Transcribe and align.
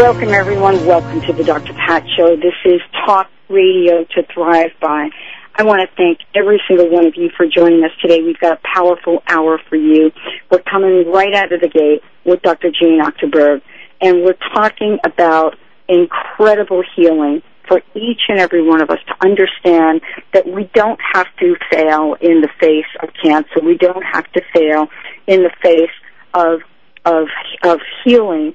Welcome, 0.00 0.30
everyone. 0.30 0.86
Welcome 0.86 1.20
to 1.26 1.34
the 1.34 1.44
Dr. 1.44 1.74
Pat 1.74 2.02
Show. 2.16 2.34
This 2.34 2.54
is 2.64 2.80
Talk 3.04 3.28
Radio 3.50 4.04
to 4.04 4.22
Thrive 4.32 4.70
By. 4.80 5.10
I 5.54 5.62
want 5.62 5.86
to 5.86 5.94
thank 5.94 6.20
every 6.34 6.58
single 6.66 6.88
one 6.88 7.04
of 7.04 7.16
you 7.16 7.28
for 7.36 7.46
joining 7.46 7.84
us 7.84 7.90
today. 8.00 8.22
We've 8.22 8.38
got 8.38 8.54
a 8.54 8.60
powerful 8.74 9.22
hour 9.28 9.60
for 9.68 9.76
you. 9.76 10.10
We're 10.50 10.62
coming 10.62 11.12
right 11.12 11.34
out 11.34 11.52
of 11.52 11.60
the 11.60 11.68
gate 11.68 12.02
with 12.24 12.40
Dr. 12.40 12.70
Jeanne 12.70 13.02
Achterberg, 13.02 13.60
and 14.00 14.22
we're 14.22 14.38
talking 14.54 14.98
about 15.04 15.58
incredible 15.86 16.82
healing 16.96 17.42
for 17.68 17.82
each 17.94 18.22
and 18.30 18.40
every 18.40 18.66
one 18.66 18.80
of 18.80 18.88
us 18.88 19.00
to 19.06 19.14
understand 19.20 20.00
that 20.32 20.46
we 20.46 20.70
don't 20.72 20.98
have 21.12 21.26
to 21.40 21.56
fail 21.70 22.16
in 22.22 22.40
the 22.40 22.48
face 22.58 22.88
of 23.02 23.10
cancer. 23.22 23.60
We 23.62 23.76
don't 23.76 24.02
have 24.02 24.32
to 24.32 24.40
fail 24.54 24.88
in 25.26 25.42
the 25.42 25.52
face 25.62 25.92
of 26.32 26.60
of 27.04 27.28
of 27.64 27.80
healing 28.02 28.54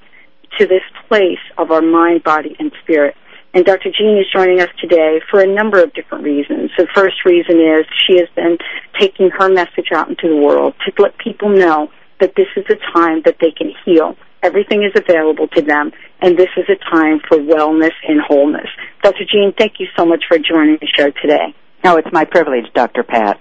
to 0.60 0.66
this 0.66 0.84
place 1.08 1.40
of 1.58 1.71
our 1.71 1.82
mind, 1.82 2.24
body, 2.24 2.56
and 2.60 2.71
spirit. 2.84 3.16
And 3.54 3.64
Dr. 3.64 3.89
Jeanne 3.89 4.18
is 4.18 4.25
joining 4.34 4.60
us 4.60 4.70
today 4.82 5.21
for 5.32 5.39
a 5.39 5.48
number 5.48 5.82
of 5.82 5.93
different 5.93 6.25
reasons. 6.25 6.71
The 6.78 6.88
first 6.93 7.24
reason 7.24 7.60
is 7.60 7.86
she 8.06 8.18
has 8.18 8.28
been 8.36 8.57
taking 9.00 9.29
her 9.29 9.50
message 9.50 9.93
out 9.93 10.10
into 10.10 10.28
the 10.28 10.36
world 10.36 10.74
to 10.86 11.02
let 11.02 11.18
people 11.18 11.50
know 11.50 11.89
that 12.20 12.34
this 12.36 12.48
is 12.57 12.65
a 12.70 12.76
time 12.93 13.21
that 13.24 13.38
they 13.39 13.52
can 13.52 13.71
heal. 13.86 14.18
Everything 14.43 14.84
is 14.84 14.92
available 14.96 15.48
to 15.50 15.62
them, 15.62 15.92
and 16.21 16.38
this 16.38 16.50
is 16.57 16.65
a 16.70 16.76
time 16.92 17.20
for 17.28 17.37
wellness 17.37 17.93
and 18.07 18.21
wholeness. 18.21 18.68
Dr. 19.01 19.24
Jeanne, 19.26 19.54
thank 19.57 19.79
you 19.79 19.87
so 19.98 20.06
much 20.06 20.26
for 20.28 20.37
joining 20.37 20.78
the 20.79 20.87
show 20.87 21.12
today. 21.21 21.56
No, 21.84 21.98
it's 21.98 22.12
my 22.12 22.26
privilege, 22.26 22.65
Dr. 22.74 23.04
Pat. 23.04 23.40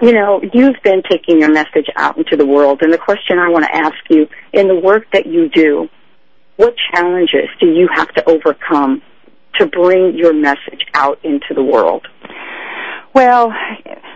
You 0.00 0.12
know, 0.12 0.40
you've 0.52 0.82
been 0.82 1.02
taking 1.08 1.38
your 1.38 1.52
message 1.52 1.86
out 1.96 2.18
into 2.18 2.36
the 2.36 2.46
world, 2.46 2.82
and 2.82 2.92
the 2.92 2.98
question 2.98 3.38
I 3.38 3.48
want 3.50 3.64
to 3.64 3.76
ask 3.76 3.94
you 4.10 4.26
in 4.52 4.68
the 4.68 4.74
work 4.74 5.06
that 5.12 5.26
you 5.26 5.48
do, 5.48 5.88
what 6.56 6.74
challenges 6.92 7.48
do 7.60 7.66
you 7.66 7.88
have 7.94 8.12
to 8.14 8.28
overcome 8.28 9.02
to 9.58 9.66
bring 9.66 10.16
your 10.16 10.32
message 10.32 10.86
out 10.94 11.18
into 11.24 11.54
the 11.54 11.62
world? 11.62 12.06
Well, 13.14 13.52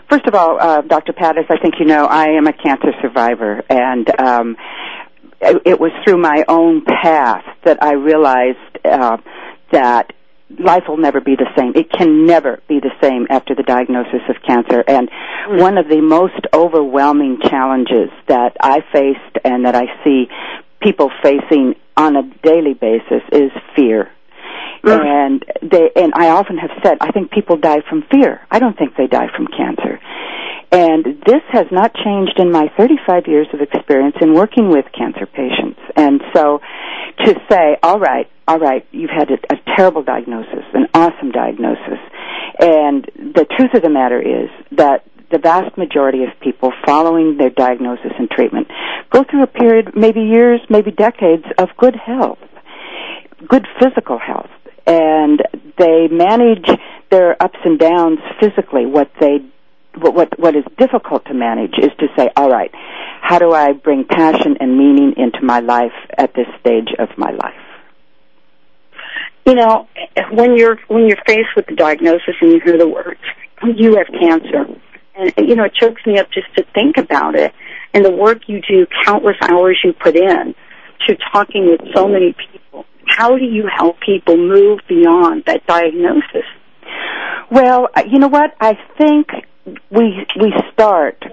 first 0.09 0.27
of 0.27 0.35
all, 0.35 0.59
uh, 0.61 0.81
Dr. 0.83 1.13
Pattis, 1.13 1.51
I 1.51 1.59
think 1.61 1.75
you 1.79 1.87
know 1.87 2.07
I 2.07 2.29
am 2.31 2.47
a 2.47 2.53
cancer 2.53 2.93
survivor, 3.03 3.63
and 3.69 4.21
um, 4.21 4.57
it, 5.41 5.63
it 5.65 5.81
was 5.81 5.93
through 6.05 6.19
my 6.19 6.45
own 6.49 6.83
path 6.85 7.45
that 7.65 7.83
I 7.83 7.93
realized 7.93 8.59
uh, 8.85 9.19
that 9.73 10.13
life 10.59 10.85
will 10.89 10.97
never 10.97 11.21
be 11.21 11.37
the 11.37 11.49
same. 11.59 11.73
It 11.75 11.91
can 11.91 12.25
never 12.25 12.61
be 12.69 12.81
the 12.81 12.93
same 13.03 13.27
after 13.29 13.55
the 13.55 13.63
diagnosis 13.63 14.23
of 14.29 14.37
cancer. 14.47 14.83
And 14.87 15.11
mm. 15.11 15.61
one 15.61 15.77
of 15.77 15.89
the 15.89 16.01
most 16.01 16.47
overwhelming 16.55 17.41
challenges 17.43 18.11
that 18.29 18.57
I 18.61 18.81
faced 18.93 19.45
and 19.45 19.67
that 19.67 19.75
I 19.75 19.87
see 20.05 20.29
people 20.81 21.11
facing 21.23 21.75
on 21.97 22.17
a 22.17 22.23
daily 22.43 22.75
basis 22.75 23.23
is 23.33 23.51
fear. 23.75 24.11
Mm. 24.85 25.05
And 25.05 25.45
they 25.63 25.91
and 25.97 26.13
I 26.15 26.29
often 26.31 26.59
have 26.59 26.71
said 26.83 26.99
I 27.01 27.11
think 27.11 27.31
people 27.31 27.57
die 27.57 27.83
from 27.89 28.05
fear. 28.11 28.41
I 28.51 28.59
don't 28.59 28.77
think 28.77 28.97
they 28.97 29.07
die 29.07 29.29
from 29.35 29.49
cancer. 29.49 29.99
And 30.73 31.05
this 31.25 31.43
has 31.53 31.67
not 31.71 31.95
changed 31.95 32.39
in 32.39 32.51
my 32.51 32.69
35 32.77 33.27
years 33.27 33.47
of 33.53 33.61
experience 33.61 34.17
in 34.21 34.35
working 34.35 34.69
with 34.69 34.85
cancer 34.97 35.27
patients. 35.27 35.79
And 35.95 36.21
so 36.35 36.61
to 37.25 37.35
say, 37.49 37.77
all 37.83 38.01
right, 38.01 38.29
all 38.49 38.59
right, 38.59 38.87
you've 38.91 39.11
had 39.11 39.31
a, 39.31 39.39
a 39.55 39.77
terrible 39.77 40.03
diagnosis, 40.03 40.65
an 40.75 40.87
awesome 40.93 41.31
diagnosis. 41.31 41.99
And 42.59 43.05
the 43.17 43.47
truth 43.57 43.75
of 43.75 43.83
the 43.83 43.91
matter 43.91 44.21
is 44.21 44.51
that 44.73 45.05
the 45.31 45.39
vast 45.39 45.77
majority 45.77 46.23
of 46.23 46.31
people 46.41 46.73
following 46.85 47.37
their 47.37 47.51
diagnosis 47.51 48.13
and 48.19 48.31
treatment 48.31 48.69
go 49.11 49.25
through 49.29 49.43
a 49.43 49.47
period, 49.47 49.93
maybe 49.97 50.21
years, 50.21 50.61
maybe 50.71 50.91
decades, 50.91 51.45
of 51.59 51.69
good 51.79 51.97
health, 51.97 52.39
good 53.49 53.67
physical 53.81 54.19
health, 54.19 54.51
and 54.87 55.43
they 55.79 56.09
manage 56.11 56.69
their 57.11 57.41
ups 57.43 57.59
and 57.65 57.79
downs 57.79 58.19
physically. 58.41 58.87
What 58.87 59.11
they 59.21 59.39
what, 59.99 60.15
what 60.15 60.39
what 60.39 60.57
is 60.57 60.65
difficult 60.79 61.25
to 61.27 61.35
manage 61.35 61.75
is 61.79 61.91
to 61.99 62.07
say, 62.17 62.29
all 62.37 62.51
right, 62.51 62.71
how 63.21 63.39
do 63.39 63.53
I 63.53 63.73
bring 63.73 64.05
passion 64.05 64.57
and 64.61 64.77
meaning 64.79 65.15
into 65.17 65.43
my 65.43 65.61
life 65.61 65.95
at 66.17 66.35
this 66.35 66.47
stage 66.61 66.89
of 66.99 67.09
my 67.17 67.31
life? 67.31 67.55
You 69.47 69.55
know, 69.55 69.89
when 70.33 70.57
you're 70.57 70.79
when 70.89 71.07
you're 71.09 71.23
faced 71.27 71.55
with 71.57 71.67
the 71.67 71.75
diagnosis 71.75 72.35
and 72.41 72.53
you 72.53 72.61
hear 72.65 72.79
the 72.79 72.89
words, 72.89 73.21
you 73.63 73.97
have 73.97 74.07
cancer, 74.21 74.67
and 75.17 75.33
you 75.49 75.55
know 75.55 75.65
it 75.65 75.75
chokes 75.75 76.03
me 76.07 76.19
up 76.19 76.31
just 76.31 76.55
to 76.57 76.65
think 76.75 76.97
about 76.99 77.35
it 77.35 77.53
and 77.97 78.05
the 78.05 78.11
work 78.11 78.43
you 78.47 78.61
do, 78.61 78.87
countless 79.07 79.37
hours 79.41 79.79
you 79.83 79.95
put 79.95 80.17
in 80.17 80.55
to 81.09 81.17
talking 81.33 81.67
with 81.71 81.81
so 81.95 82.07
many 82.07 82.35
people. 82.35 82.85
How 83.07 83.39
do 83.39 83.45
you 83.45 83.65
help 83.75 83.97
people 84.05 84.37
move 84.37 84.81
beyond 84.87 85.45
that 85.47 85.67
diagnosis? 85.67 86.45
Well, 87.51 87.89
uh, 87.95 88.03
you 88.07 88.19
know 88.19 88.29
what? 88.29 88.55
I 88.61 88.75
think 88.99 89.29
we 89.91 90.27
we 90.39 90.53
start 90.73 91.25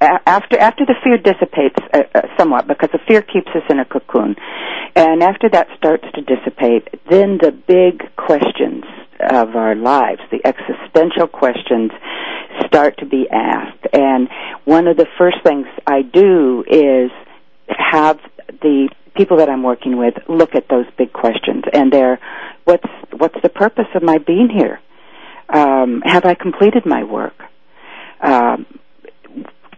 after 0.00 0.58
after 0.58 0.84
the 0.86 0.94
fear 1.04 1.18
dissipates 1.18 1.76
uh, 1.94 2.02
uh, 2.14 2.22
somewhat 2.36 2.66
because 2.66 2.90
the 2.92 3.00
fear 3.06 3.22
keeps 3.22 3.48
us 3.54 3.62
in 3.70 3.78
a 3.78 3.84
cocoon, 3.84 4.34
and 4.98 5.22
after 5.22 5.48
that 5.50 5.68
starts 5.76 6.04
to 6.14 6.22
dissipate, 6.22 6.88
then 7.08 7.38
the 7.40 7.52
big 7.52 8.02
questions 8.16 8.82
of 9.20 9.54
our 9.54 9.76
lives, 9.76 10.20
the 10.32 10.44
existential 10.44 11.28
questions, 11.28 11.92
start 12.66 12.98
to 12.98 13.06
be 13.06 13.28
asked. 13.30 13.86
And 13.92 14.28
one 14.64 14.88
of 14.88 14.96
the 14.96 15.06
first 15.16 15.36
things 15.44 15.66
I 15.86 16.02
do 16.02 16.64
is 16.68 17.12
have 17.68 18.18
the 18.60 18.88
people 19.16 19.36
that 19.36 19.48
I'm 19.48 19.62
working 19.62 19.98
with 19.98 20.14
look 20.28 20.56
at 20.56 20.68
those 20.68 20.86
big 20.96 21.12
questions, 21.12 21.62
and 21.72 21.92
they're 21.92 22.18
what's 22.64 22.88
what's 23.16 23.40
the 23.40 23.48
purpose 23.48 23.86
of 23.94 24.02
my 24.02 24.18
being 24.18 24.48
here? 24.50 24.80
Um, 25.48 26.02
have 26.04 26.24
I 26.24 26.34
completed 26.34 26.84
my 26.84 27.04
work? 27.04 27.40
Um, 28.20 28.66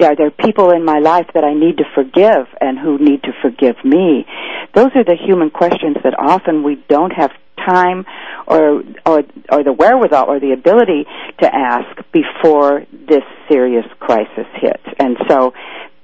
are 0.03 0.17
there 0.17 0.31
people 0.31 0.71
in 0.71 0.85
my 0.85 0.99
life 0.99 1.27
that 1.35 1.45
I 1.45 1.55
need 1.55 1.79
to 1.79 1.85
forgive 1.95 2.47
and 2.61 2.79
who 2.79 2.99
need 2.99 3.23
to 3.25 3.33
forgive 3.43 3.77
me? 3.85 4.27
Those 4.75 4.91
are 4.95 5.05
the 5.05 5.17
human 5.17 5.51
questions 5.51 5.97
that 6.05 6.15
often 6.19 6.63
we 6.63 6.83
don't 6.89 7.13
have 7.13 7.31
time 7.57 8.07
or 8.47 8.83
or 9.05 9.23
or 9.51 9.65
the 9.65 9.73
wherewithal 9.73 10.27
or 10.27 10.41
the 10.41 10.53
ability 10.53 11.05
to 11.41 11.55
ask 11.55 11.89
before 12.13 12.85
this 12.93 13.23
serious 13.49 13.87
crisis 13.99 14.47
hits. 14.55 14.85
And 14.99 15.17
so 15.29 15.53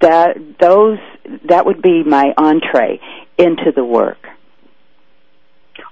that 0.00 0.36
those 0.60 0.98
that 1.48 1.66
would 1.66 1.82
be 1.82 2.02
my 2.04 2.34
entree 2.36 3.00
into 3.38 3.72
the 3.74 3.84
work. 3.84 4.18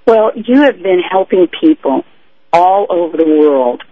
Well, 0.07 0.33
you 0.35 0.63
have 0.63 0.83
been 0.83 1.01
helping 1.01 1.49
people 1.61 2.03
all 2.53 2.87
over 2.91 3.17
the 3.17 3.27
world 3.27 3.83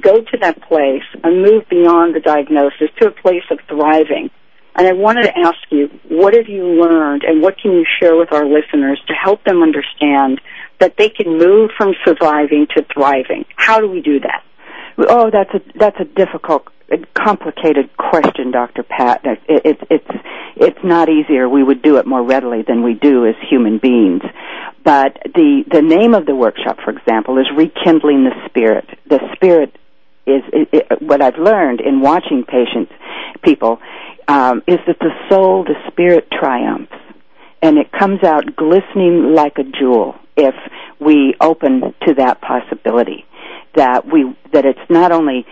go 0.00 0.20
to 0.20 0.38
that 0.40 0.62
place 0.62 1.04
and 1.22 1.42
move 1.42 1.68
beyond 1.68 2.14
the 2.14 2.20
diagnosis 2.20 2.88
to 2.98 3.08
a 3.08 3.10
place 3.10 3.44
of 3.50 3.58
thriving. 3.68 4.30
And 4.74 4.86
I 4.86 4.92
wanted 4.92 5.24
to 5.24 5.38
ask 5.38 5.58
you, 5.70 5.88
what 6.08 6.34
have 6.34 6.48
you 6.48 6.64
learned 6.64 7.24
and 7.24 7.42
what 7.42 7.58
can 7.58 7.72
you 7.72 7.84
share 8.00 8.16
with 8.16 8.32
our 8.32 8.46
listeners 8.46 9.00
to 9.06 9.12
help 9.12 9.44
them 9.44 9.62
understand 9.62 10.40
that 10.80 10.96
they 10.96 11.10
can 11.10 11.36
move 11.36 11.70
from 11.76 11.94
surviving 12.04 12.66
to 12.74 12.84
thriving? 12.92 13.44
How 13.56 13.80
do 13.80 13.88
we 13.88 14.00
do 14.00 14.20
that? 14.20 14.42
Oh, 14.98 15.30
that's 15.30 15.50
a 15.54 15.60
that's 15.78 15.96
a 16.00 16.04
difficult, 16.04 16.68
complicated 17.14 17.94
question, 17.96 18.50
Dr. 18.50 18.82
Pat. 18.82 19.22
It, 19.24 19.40
it, 19.48 19.80
it's 19.90 20.10
it's 20.56 20.78
not 20.84 21.08
easier. 21.08 21.48
We 21.48 21.62
would 21.62 21.82
do 21.82 21.96
it 21.96 22.06
more 22.06 22.22
readily 22.22 22.62
than 22.66 22.82
we 22.82 22.94
do 22.94 23.26
as 23.26 23.34
human 23.48 23.78
beings. 23.78 24.22
But 24.84 25.18
the 25.34 25.64
the 25.70 25.82
name 25.82 26.14
of 26.14 26.26
the 26.26 26.34
workshop, 26.34 26.78
for 26.84 26.90
example, 26.90 27.38
is 27.38 27.46
rekindling 27.56 28.24
the 28.24 28.48
spirit. 28.48 28.86
The 29.08 29.20
spirit 29.34 29.76
is 30.26 30.42
what 31.00 31.20
I've 31.20 31.38
learned 31.38 31.80
in 31.80 32.00
watching 32.00 32.44
patients, 32.44 32.92
people, 33.42 33.80
um, 34.28 34.62
is 34.66 34.78
that 34.86 34.98
the 35.00 35.10
soul, 35.28 35.64
the 35.64 35.74
spirit 35.90 36.28
triumphs, 36.30 36.92
and 37.60 37.78
it 37.78 37.90
comes 37.92 38.22
out 38.22 38.56
glistening 38.56 39.34
like 39.34 39.58
a 39.58 39.64
jewel 39.64 40.14
if 40.36 40.54
we 41.00 41.34
open 41.40 41.94
to 42.06 42.14
that 42.14 42.40
possibility 42.40 43.24
that 43.74 44.06
we 44.06 44.34
that 44.52 44.64
it's 44.64 44.90
not 44.90 45.12
only 45.12 45.46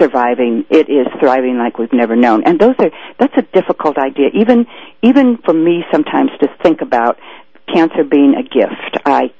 surviving 0.00 0.64
it 0.70 0.88
is 0.88 1.06
thriving 1.20 1.58
like 1.58 1.78
we've 1.78 1.92
never 1.92 2.16
known 2.16 2.42
and 2.44 2.58
those 2.58 2.74
are 2.78 2.90
that's 3.18 3.36
a 3.36 3.42
difficult 3.54 3.96
idea 3.98 4.28
even 4.34 4.66
even 5.02 5.38
for 5.44 5.54
me 5.54 5.84
sometimes 5.92 6.30
to 6.40 6.48
think 6.62 6.80
about 6.80 7.18
cancer 7.72 8.04
being 8.04 8.34
a 8.34 8.42
gift. 8.42 8.98
I 9.04 9.32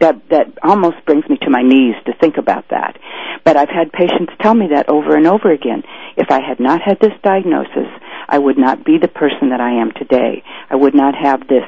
that 0.00 0.22
that 0.30 0.46
almost 0.62 1.04
brings 1.04 1.28
me 1.28 1.36
to 1.42 1.50
my 1.50 1.62
knees 1.62 1.94
to 2.06 2.12
think 2.20 2.36
about 2.36 2.68
that. 2.70 2.98
But 3.46 3.56
I've 3.56 3.70
had 3.70 3.92
patients 3.92 4.32
tell 4.40 4.54
me 4.54 4.66
that 4.74 4.88
over 4.88 5.16
and 5.16 5.24
over 5.24 5.52
again. 5.52 5.84
If 6.16 6.32
I 6.32 6.40
had 6.40 6.58
not 6.58 6.82
had 6.82 6.98
this 7.00 7.12
diagnosis, 7.22 7.86
I 8.28 8.38
would 8.38 8.58
not 8.58 8.84
be 8.84 8.98
the 8.98 9.06
person 9.06 9.50
that 9.50 9.60
I 9.60 9.70
am 9.80 9.92
today. 9.92 10.42
I 10.68 10.74
would 10.74 10.96
not 10.96 11.14
have 11.14 11.46
this 11.46 11.64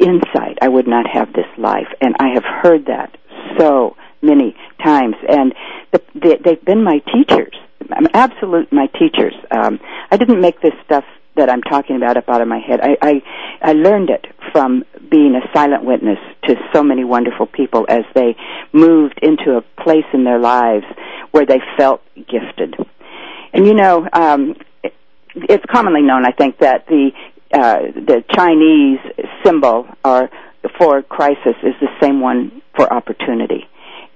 insight. 0.00 0.58
I 0.60 0.66
would 0.66 0.88
not 0.88 1.06
have 1.06 1.32
this 1.32 1.46
life. 1.56 1.86
And 2.00 2.16
I 2.18 2.30
have 2.34 2.42
heard 2.42 2.86
that 2.86 3.16
so 3.56 3.96
many 4.20 4.56
times. 4.82 5.14
And 5.28 5.54
the, 5.92 6.02
the, 6.14 6.38
they've 6.44 6.64
been 6.64 6.82
my 6.82 6.98
teachers. 7.14 7.54
I'm 7.92 8.08
absolute 8.12 8.72
my 8.72 8.88
teachers. 8.88 9.34
Um, 9.52 9.78
I 10.10 10.16
didn't 10.16 10.40
make 10.40 10.60
this 10.60 10.74
stuff 10.84 11.04
that 11.36 11.50
I'm 11.50 11.62
talking 11.62 11.96
about 11.96 12.16
up 12.16 12.28
out 12.28 12.40
of 12.40 12.48
my 12.48 12.58
head. 12.58 12.80
I, 12.82 12.96
I 13.00 13.22
I 13.62 13.72
learned 13.72 14.10
it 14.10 14.26
from 14.52 14.84
being 15.10 15.34
a 15.34 15.56
silent 15.56 15.84
witness 15.84 16.18
to 16.44 16.56
so 16.72 16.82
many 16.82 17.04
wonderful 17.04 17.46
people 17.46 17.86
as 17.88 18.04
they 18.14 18.36
moved 18.72 19.18
into 19.22 19.56
a 19.56 19.82
place 19.82 20.04
in 20.12 20.24
their 20.24 20.38
lives 20.38 20.84
where 21.30 21.46
they 21.46 21.60
felt 21.76 22.02
gifted. 22.16 22.76
And 23.52 23.66
you 23.66 23.74
know, 23.74 24.08
um, 24.12 24.56
it's 25.34 25.64
commonly 25.70 26.02
known, 26.02 26.24
I 26.24 26.32
think, 26.32 26.58
that 26.58 26.86
the 26.86 27.10
uh, 27.52 27.78
the 27.94 28.24
Chinese 28.34 28.98
symbol 29.44 29.86
or 30.04 30.30
for 30.78 31.02
crisis 31.02 31.54
is 31.62 31.74
the 31.80 31.88
same 32.02 32.20
one 32.20 32.62
for 32.74 32.92
opportunity, 32.92 33.68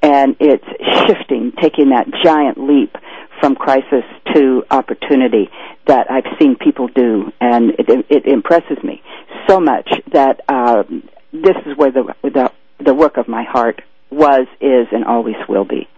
and 0.02 0.36
it's 0.40 0.64
shifting, 1.06 1.52
taking 1.60 1.90
that 1.90 2.06
giant 2.24 2.58
leap 2.58 2.96
from 3.40 3.54
crisis 3.54 4.04
to 4.34 4.64
opportunity 4.70 5.48
that 5.86 6.10
I've 6.10 6.38
seen 6.38 6.56
people 6.56 6.88
do, 6.88 7.32
and 7.40 7.70
it, 7.78 8.06
it 8.08 8.26
impresses 8.26 8.78
me 8.84 9.02
so 9.48 9.58
much 9.58 9.90
that 10.12 10.40
uh, 10.48 10.84
this 11.32 11.56
is 11.66 11.76
where 11.76 11.90
the, 11.90 12.14
the 12.22 12.52
the 12.84 12.94
work 12.94 13.16
of 13.16 13.28
my 13.28 13.44
heart 13.44 13.82
was, 14.10 14.46
is, 14.60 14.86
and 14.92 15.04
always 15.04 15.36
will 15.48 15.64
be. 15.64 15.88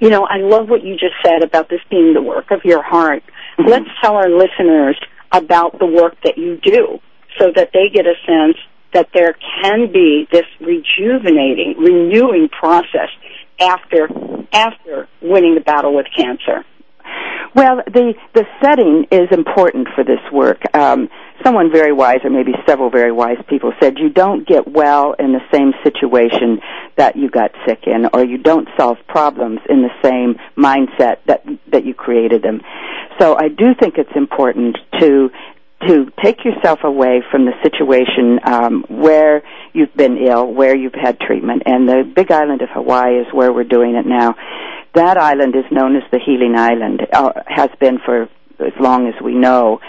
You 0.00 0.10
know, 0.10 0.24
I 0.24 0.38
love 0.38 0.68
what 0.68 0.84
you 0.84 0.94
just 0.94 1.14
said 1.24 1.42
about 1.42 1.68
this 1.68 1.80
being 1.90 2.14
the 2.14 2.22
work 2.22 2.50
of 2.50 2.64
your 2.64 2.82
heart. 2.82 3.22
Mm-hmm. 3.58 3.70
Let's 3.70 3.88
tell 4.02 4.14
our 4.16 4.28
listeners 4.28 4.98
about 5.32 5.78
the 5.78 5.86
work 5.86 6.16
that 6.24 6.38
you 6.38 6.58
do 6.62 6.98
so 7.38 7.52
that 7.54 7.70
they 7.72 7.88
get 7.92 8.06
a 8.06 8.14
sense 8.26 8.56
that 8.92 9.08
there 9.12 9.36
can 9.62 9.92
be 9.92 10.26
this 10.30 10.46
rejuvenating, 10.60 11.74
renewing 11.78 12.48
process 12.48 13.10
after 13.60 14.08
after 14.52 15.08
winning 15.20 15.54
the 15.54 15.60
battle 15.60 15.94
with 15.94 16.06
cancer. 16.16 16.64
Well, 17.54 17.82
the 17.86 18.14
the 18.34 18.44
setting 18.62 19.06
is 19.10 19.28
important 19.30 19.88
for 19.94 20.04
this 20.04 20.20
work. 20.30 20.60
Um, 20.74 21.08
someone 21.42 21.72
very 21.72 21.92
wise, 21.92 22.20
or 22.22 22.30
maybe 22.30 22.52
several 22.66 22.90
very 22.90 23.12
wise 23.12 23.38
people, 23.48 23.72
said 23.80 23.98
you 23.98 24.10
don't 24.10 24.46
get 24.46 24.68
well 24.68 25.14
in 25.18 25.32
the 25.32 25.40
same 25.52 25.72
situation 25.82 26.60
that 26.96 27.16
you 27.16 27.30
got 27.30 27.52
sick 27.66 27.84
in, 27.86 28.08
or 28.12 28.24
you 28.24 28.36
don't 28.36 28.68
solve 28.76 28.98
problems 29.08 29.60
in 29.70 29.82
the 29.82 29.90
same 30.02 30.38
mindset 30.56 31.18
that 31.26 31.44
that 31.72 31.86
you 31.86 31.94
created 31.94 32.42
them. 32.42 32.60
So 33.18 33.36
I 33.38 33.48
do 33.48 33.74
think 33.74 33.96
it's 33.96 34.14
important 34.14 34.76
to 35.00 35.30
to 35.82 36.10
take 36.22 36.44
yourself 36.44 36.80
away 36.84 37.22
from 37.30 37.44
the 37.44 37.52
situation 37.62 38.40
um, 38.44 38.84
where 38.88 39.42
you've 39.72 39.94
been 39.94 40.16
ill, 40.16 40.52
where 40.52 40.74
you've 40.74 40.94
had 40.94 41.20
treatment, 41.20 41.62
and 41.66 41.88
the 41.88 42.10
Big 42.14 42.30
Island 42.32 42.62
of 42.62 42.70
Hawaii 42.70 43.18
is 43.18 43.26
where 43.32 43.52
we're 43.52 43.64
doing 43.64 43.94
it 43.94 44.06
now. 44.06 44.34
That 44.94 45.18
island 45.18 45.54
is 45.54 45.64
known 45.70 45.96
as 45.96 46.02
the 46.10 46.18
Healing 46.18 46.56
Island, 46.56 47.06
uh, 47.12 47.32
has 47.46 47.68
been 47.78 47.98
for 48.04 48.28
as 48.58 48.72
long 48.80 49.06
as 49.06 49.14
we 49.22 49.34
know, 49.34 49.80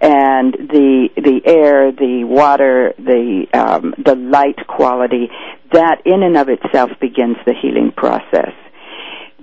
and 0.00 0.54
the 0.54 1.08
the 1.16 1.42
air, 1.44 1.92
the 1.92 2.24
water, 2.24 2.94
the 2.98 3.46
um, 3.52 3.94
the 4.02 4.14
light 4.14 4.66
quality, 4.66 5.28
that 5.72 6.00
in 6.06 6.22
and 6.22 6.36
of 6.36 6.48
itself 6.48 6.90
begins 7.00 7.36
the 7.44 7.52
healing 7.52 7.92
process. 7.94 8.52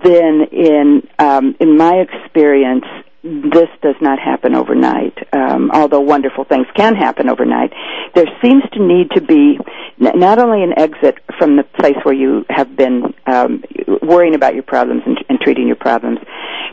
Then, 0.02 0.46
in 0.50 1.06
um, 1.18 1.54
in 1.60 1.76
my 1.76 1.94
experience, 1.94 2.84
this 3.22 3.68
does 3.82 3.94
not 4.00 4.18
happen 4.18 4.54
overnight. 4.54 5.16
Um, 5.32 5.70
although 5.72 6.00
wonderful 6.00 6.44
things 6.44 6.66
can 6.74 6.96
happen 6.96 7.28
overnight, 7.28 7.72
there 8.14 8.26
seems 8.42 8.62
to 8.72 8.82
need 8.84 9.10
to 9.12 9.20
be 9.20 9.58
not 9.98 10.38
only 10.38 10.64
an 10.64 10.76
exit 10.76 11.18
from 11.38 11.56
the 11.56 11.62
place 11.62 11.96
where 12.02 12.14
you 12.14 12.44
have 12.50 12.76
been 12.76 13.14
um, 13.26 13.62
worrying 14.02 14.34
about 14.34 14.54
your 14.54 14.64
problems 14.64 15.02
and, 15.06 15.18
and 15.28 15.38
treating 15.40 15.66
your 15.68 15.76
problems, 15.76 16.18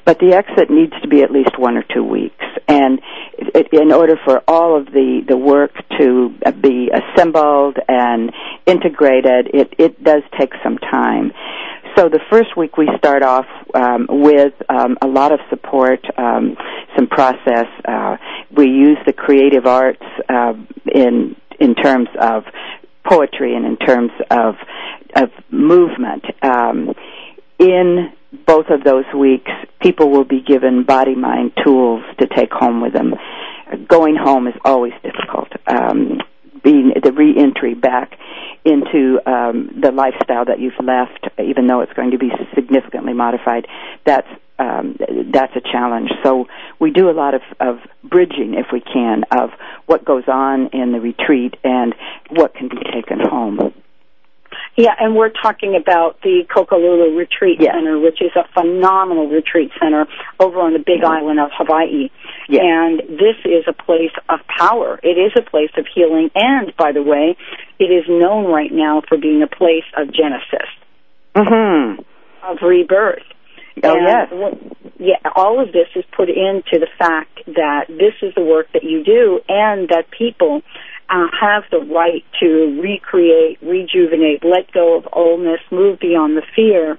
but 0.06 0.18
the 0.20 0.34
exit 0.34 0.72
needs 0.72 0.94
to 1.04 1.08
be 1.08 1.22
at 1.22 1.32
least 1.32 1.60
one 1.60 1.78
or 1.78 1.84
two 1.94 2.04
weeks. 2.04 2.44
And 2.68 3.00
it, 3.38 3.68
in 3.72 3.92
order 3.92 4.16
for 4.26 4.42
all 4.48 4.76
of 4.76 4.88
the, 4.88 5.22
the 5.28 5.38
work 5.38 5.72
to 6.00 6.34
be 6.62 6.90
assembled 6.90 7.78
and 7.88 8.32
integrated, 8.66 9.52
it, 9.54 9.74
it 9.78 10.04
does 10.04 10.24
take 10.40 10.54
some 10.64 10.80
time. 10.80 11.32
So 12.00 12.08
the 12.08 12.22
first 12.30 12.56
week 12.56 12.78
we 12.78 12.88
start 12.98 13.24
off 13.24 13.46
um, 13.74 14.08
with 14.10 14.54
um, 14.70 14.98
a 15.02 15.08
lot 15.08 15.34
of 15.34 15.42
support, 15.50 16.00
um, 16.18 16.56
some 16.96 17.08
process. 17.08 17.66
Uh, 17.84 18.16
we 18.56 18.68
use 18.68 18.98
the 19.06 19.12
creative 19.12 19.66
arts 19.66 20.02
uh, 20.30 20.54
in 20.96 21.36
in 21.60 21.76
terms 21.76 22.08
of 22.18 22.44
poetry 23.04 23.54
and 23.54 23.66
in 23.66 23.76
terms 23.76 24.12
of 24.32 24.56
of 25.14 25.30
movement. 25.52 26.24
Um, 26.42 26.94
in 27.58 28.14
both 28.48 28.68
of 28.70 28.86
those 28.86 29.04
weeks, 29.14 29.52
people 29.82 30.10
will 30.10 30.24
be 30.24 30.42
given 30.42 30.86
body 30.86 31.16
mind 31.16 31.52
tools 31.66 32.02
to 32.22 32.28
take 32.28 32.54
home 32.54 32.80
with 32.80 32.94
them. 32.94 33.14
Going 33.90 34.16
home 34.16 34.48
is 34.48 34.56
always 34.64 34.94
difficult. 35.04 35.50
Um, 35.68 36.20
being 36.64 36.94
the 37.02 37.12
reentry 37.12 37.74
back 37.74 38.18
into 38.66 39.20
um, 39.26 39.80
the 39.82 39.92
lifestyle 39.92 40.46
that 40.46 40.60
you've 40.60 40.80
left, 40.84 41.28
even 41.44 41.68
though 41.68 41.82
it's 41.82 41.94
going 41.94 42.12
to 42.12 42.18
be 42.18 42.32
significantly 42.56 43.14
modified, 43.14 43.68
that's 44.06 44.28
um, 44.60 44.98
that's 45.32 45.56
a 45.56 45.62
challenge. 45.62 46.12
So 46.22 46.48
we 46.80 46.92
do 46.92 47.10
a 47.10 47.16
lot 47.16 47.34
of, 47.34 47.42
of 47.62 47.80
bridging, 48.04 48.56
if 48.56 48.68
we 48.74 48.82
can, 48.82 49.24
of 49.32 49.52
what 49.86 50.04
goes 50.04 50.26
on 50.28 50.68
in 50.74 50.92
the 50.92 51.00
retreat 51.00 51.56
and 51.64 51.96
what 52.30 52.54
can 52.54 52.68
be 52.68 52.78
taken 52.94 53.22
home. 53.22 53.74
Yeah, 54.76 54.94
and 54.98 55.16
we're 55.16 55.30
talking 55.30 55.76
about 55.76 56.22
the 56.22 56.46
Kokolulu 56.50 57.18
Retreat 57.18 57.60
yes. 57.60 57.74
Center, 57.76 58.00
which 58.00 58.22
is 58.22 58.32
a 58.36 58.48
phenomenal 58.54 59.28
retreat 59.28 59.72
center 59.80 60.06
over 60.40 60.62
on 60.62 60.74
the 60.74 60.80
Big 60.80 61.04
Island 61.04 61.40
of 61.40 61.50
Hawaii. 61.58 62.10
Yes. 62.48 62.64
And 62.64 63.00
this 63.20 63.36
is 63.44 63.66
a 63.68 63.74
place 63.74 64.14
of 64.30 64.40
power. 64.48 65.00
It 65.04 65.18
is 65.18 65.34
a 65.36 65.42
place 65.42 65.72
of 65.78 65.86
healing, 65.94 66.32
and 66.34 66.74
by 66.78 66.94
the 66.94 67.04
way, 67.04 67.36
it 67.78 67.86
is 67.86 68.06
known 68.08 68.46
right 68.46 68.72
now 68.72 69.02
for 69.08 69.18
being 69.18 69.44
a 69.44 69.48
place 69.48 69.84
of 69.98 70.14
genesis, 70.14 70.70
mm-hmm. 71.36 72.02
of 72.44 72.58
rebirth. 72.62 73.24
Oh 73.84 73.96
and, 73.96 74.06
yes. 74.06 74.74
Yeah, 75.00 75.30
all 75.36 75.62
of 75.62 75.72
this 75.72 75.88
is 75.96 76.04
put 76.16 76.28
into 76.30 76.80
the 76.80 76.88
fact 76.98 77.40
that 77.48 77.86
this 77.88 78.14
is 78.22 78.34
the 78.36 78.44
work 78.44 78.68
that 78.74 78.84
you 78.84 79.04
do, 79.04 79.40
and 79.48 79.88
that 79.90 80.12
people 80.12 80.62
uh, 81.10 81.28
have 81.40 81.64
the 81.72 81.80
right 81.80 82.24
to 82.40 82.80
recreate, 82.82 83.60
rejuvenate, 83.62 84.44
let 84.44 84.72
go 84.72 84.98
of 84.98 85.08
oldness, 85.12 85.60
move 85.72 86.00
beyond 86.00 86.38
the 86.38 86.44
fear 86.56 86.98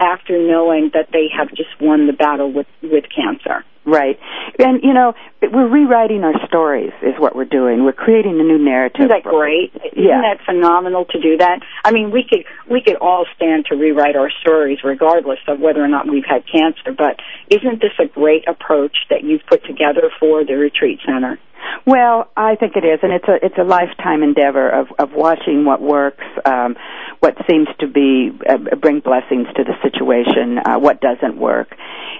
after 0.00 0.38
knowing 0.38 0.90
that 0.94 1.08
they 1.12 1.28
have 1.36 1.48
just 1.50 1.70
won 1.80 2.06
the 2.06 2.12
battle 2.12 2.52
with, 2.52 2.66
with 2.82 3.04
cancer. 3.14 3.64
Right. 3.84 4.18
And, 4.60 4.82
you 4.84 4.92
know, 4.92 5.14
we're 5.40 5.68
rewriting 5.68 6.22
our 6.22 6.34
stories 6.46 6.92
is 7.02 7.14
what 7.18 7.34
we're 7.34 7.44
doing. 7.44 7.84
We're 7.84 7.92
creating 7.92 8.38
a 8.38 8.44
new 8.44 8.58
narrative. 8.58 9.00
Isn't 9.00 9.08
that 9.08 9.24
great? 9.24 9.72
Yeah. 9.74 10.20
Isn't 10.20 10.22
that 10.22 10.38
phenomenal 10.44 11.04
to 11.06 11.20
do 11.20 11.36
that? 11.38 11.60
I 11.84 11.90
mean, 11.90 12.12
we 12.12 12.24
could, 12.28 12.44
we 12.70 12.80
could 12.80 12.96
all 12.96 13.26
stand 13.34 13.66
to 13.70 13.76
rewrite 13.76 14.14
our 14.14 14.30
stories 14.40 14.78
regardless 14.84 15.40
of 15.48 15.58
whether 15.58 15.82
or 15.82 15.88
not 15.88 16.08
we've 16.08 16.24
had 16.24 16.44
cancer, 16.46 16.92
but 16.96 17.18
isn't 17.50 17.80
this 17.80 17.92
a 17.98 18.06
great 18.06 18.46
approach 18.46 18.96
that 19.10 19.24
you've 19.24 19.44
put 19.48 19.64
together 19.64 20.10
for 20.20 20.44
the 20.44 20.54
retreat 20.54 21.00
center? 21.04 21.40
Well, 21.86 22.28
I 22.36 22.56
think 22.56 22.76
it 22.76 22.84
is, 22.84 23.00
and 23.02 23.12
it's 23.12 23.26
a 23.26 23.44
it's 23.44 23.58
a 23.58 23.64
lifetime 23.64 24.22
endeavor 24.22 24.68
of 24.68 24.86
of 24.98 25.12
watching 25.12 25.64
what 25.64 25.80
works, 25.80 26.24
um, 26.44 26.76
what 27.20 27.36
seems 27.48 27.68
to 27.80 27.88
be 27.88 28.30
uh, 28.48 28.76
bring 28.76 29.00
blessings 29.00 29.48
to 29.56 29.64
the 29.64 29.74
situation, 29.82 30.58
uh, 30.58 30.78
what 30.78 31.00
doesn't 31.00 31.36
work, 31.38 31.74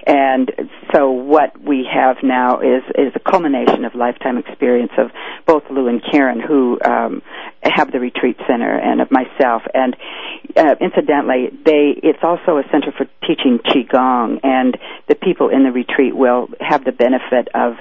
and 0.05 0.51
so 0.93 1.11
what 1.11 1.59
we 1.61 1.87
have 1.91 2.17
now 2.23 2.59
is 2.59 2.83
is 2.95 3.13
a 3.15 3.19
culmination 3.19 3.85
of 3.85 3.95
lifetime 3.95 4.37
experience 4.37 4.91
of 4.97 5.11
both 5.45 5.63
Lou 5.69 5.87
and 5.87 6.01
Karen, 6.11 6.41
who 6.41 6.79
um, 6.83 7.21
have 7.61 7.91
the 7.91 7.99
retreat 7.99 8.37
center, 8.47 8.77
and 8.77 9.01
of 9.01 9.09
myself. 9.11 9.61
And 9.73 9.95
uh, 10.57 10.75
incidentally, 10.81 11.49
they 11.65 11.95
it's 12.03 12.23
also 12.23 12.57
a 12.57 12.63
center 12.69 12.91
for 12.91 13.05
teaching 13.25 13.59
qigong, 13.59 14.39
and 14.43 14.77
the 15.07 15.15
people 15.15 15.49
in 15.49 15.63
the 15.63 15.71
retreat 15.71 16.15
will 16.15 16.49
have 16.59 16.83
the 16.83 16.91
benefit 16.91 17.47
of 17.53 17.75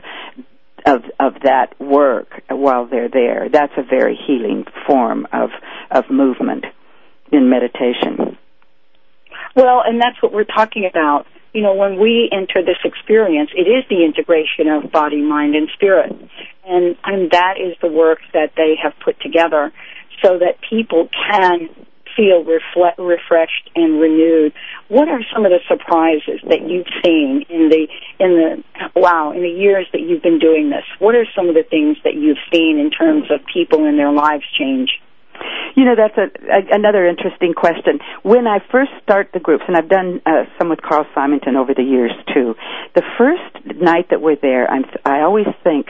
of 0.87 1.05
of 1.21 1.35
that 1.45 1.79
work 1.81 2.43
while 2.49 2.87
they're 2.87 3.09
there. 3.09 3.49
That's 3.51 3.73
a 3.77 3.83
very 3.83 4.19
healing 4.27 4.65
form 4.87 5.27
of 5.33 5.51
of 5.91 6.05
movement 6.11 6.65
in 7.31 7.49
meditation. 7.49 8.39
Well, 9.55 9.83
and 9.85 10.01
that's 10.01 10.23
what 10.23 10.33
we're 10.33 10.45
talking 10.45 10.89
about. 10.89 11.27
You 11.53 11.63
know, 11.63 11.75
when 11.75 12.01
we 12.01 12.31
enter 12.33 12.65
this 12.65 12.79
experience, 12.85 13.51
it 13.55 13.69
is 13.69 13.85
the 13.91 14.05
integration 14.05 14.69
of 14.69 14.91
body, 14.91 15.21
mind, 15.21 15.55
and 15.55 15.69
spirit, 15.75 16.13
and 16.67 16.97
and 17.05 17.31
that 17.33 17.55
is 17.61 17.77
the 17.83 17.89
work 17.89 18.21
that 18.33 18.53
they 18.57 18.75
have 18.83 18.95
put 19.05 19.21
together, 19.21 19.73
so 20.23 20.39
that 20.39 20.59
people 20.69 21.09
can 21.31 21.69
feel 22.17 22.45
refle- 22.45 22.99
refreshed 22.99 23.71
and 23.75 24.01
renewed. 24.01 24.53
What 24.89 25.09
are 25.09 25.21
some 25.33 25.45
of 25.45 25.53
the 25.53 25.61
surprises 25.69 26.41
that 26.49 26.69
you've 26.69 26.91
seen 27.05 27.45
in 27.49 27.69
the 27.69 27.89
in 28.19 28.31
the 28.37 29.01
wow 29.01 29.33
in 29.33 29.43
the 29.43 29.49
years 29.49 29.87
that 29.93 30.01
you've 30.01 30.23
been 30.23 30.39
doing 30.39 30.71
this? 30.71 30.85
What 30.99 31.15
are 31.15 31.27
some 31.35 31.49
of 31.49 31.55
the 31.55 31.65
things 31.65 31.97
that 32.05 32.15
you've 32.15 32.43
seen 32.53 32.79
in 32.79 32.91
terms 32.91 33.31
of 33.31 33.41
people 33.53 33.87
and 33.87 33.99
their 33.99 34.13
lives 34.13 34.45
change? 34.59 34.91
You 35.75 35.85
know, 35.85 35.95
that's 35.97 36.17
a, 36.19 36.29
a, 36.53 36.77
another 36.77 37.07
interesting 37.07 37.55
question. 37.55 37.99
When 38.23 38.47
I 38.47 38.59
first 38.71 38.91
start 39.03 39.31
the 39.33 39.41
groups, 39.41 39.65
and 39.67 39.77
I've 39.77 39.89
done 39.89 40.21
uh, 40.27 40.45
some 40.59 40.69
with 40.69 40.83
Carl 40.83 41.07
Simonton 41.15 41.57
over 41.57 41.75
the 41.75 41.83
years 41.83 42.13
too, 42.33 42.55
the 42.95 43.03
first 43.19 43.81
night 43.81 44.11
that 44.11 44.21
we're 44.21 44.37
there, 44.37 44.71
I'm, 44.71 44.85
I 45.05 45.23
always 45.23 45.47
think, 45.65 45.89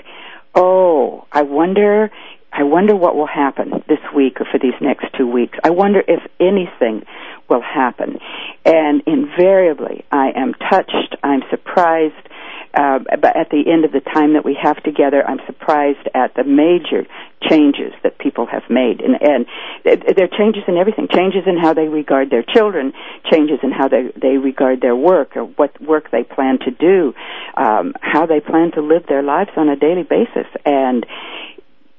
oh, 0.55 1.27
I 1.33 1.43
wonder 1.43 2.11
I 2.53 2.65
wonder 2.65 2.95
what 2.95 3.17
will 3.17 3.27
happen 3.27 3.83
this 3.89 3.99
week 4.15 4.41
or 4.41 4.47
for 4.51 4.59
these 4.59 4.75
next 4.81 5.07
two 5.17 5.27
weeks. 5.27 5.59
I 5.65 5.71
wonder 5.71 6.03
if 6.07 6.21
anything 6.39 7.07
will 7.49 7.63
happen. 7.63 8.19
And 8.65 9.03
invariably, 9.07 10.05
I 10.13 10.33
am 10.37 10.55
touched, 10.55 11.17
I'm 11.23 11.43
surprised, 11.51 12.29
uh, 12.75 13.01
but 13.21 13.37
at 13.37 13.51
the 13.51 13.65
end 13.71 13.85
of 13.85 13.93
the 13.93 14.01
time 14.01 14.33
that 14.35 14.45
we 14.45 14.57
have 14.61 14.83
together, 14.83 15.23
I'm 15.27 15.41
surprised 15.47 16.09
at 16.15 16.35
the 16.35 16.45
major 16.45 17.07
changes 17.49 17.93
that 18.03 18.19
people 18.19 18.47
have 18.47 18.63
made, 18.71 19.01
and, 19.01 19.21
and 19.21 19.47
there 19.85 20.25
are 20.25 20.39
changes 20.39 20.63
in 20.69 20.77
everything. 20.77 21.09
Changes 21.13 21.43
in 21.47 21.59
how 21.59 21.75
they 21.75 21.89
regard 21.89 22.31
their 22.31 22.45
children, 22.45 22.93
changes 23.31 23.59
in 23.63 23.73
how 23.73 23.89
they 23.89 24.11
they 24.17 24.39
regard 24.39 24.81
their 24.81 24.97
work 24.97 25.37
or 25.37 25.45
what 25.45 25.79
work 25.83 26.11
they 26.13 26.23
plan 26.23 26.59
to 26.61 26.71
do, 26.71 27.13
um, 27.57 27.93
how 28.01 28.25
they 28.25 28.41
plan 28.41 28.71
to 28.73 28.81
live 28.81 29.05
their 29.07 29.23
lives 29.23 29.51
on 29.57 29.69
a 29.69 29.77
daily 29.77 30.05
basis, 30.05 30.47
and 30.65 31.05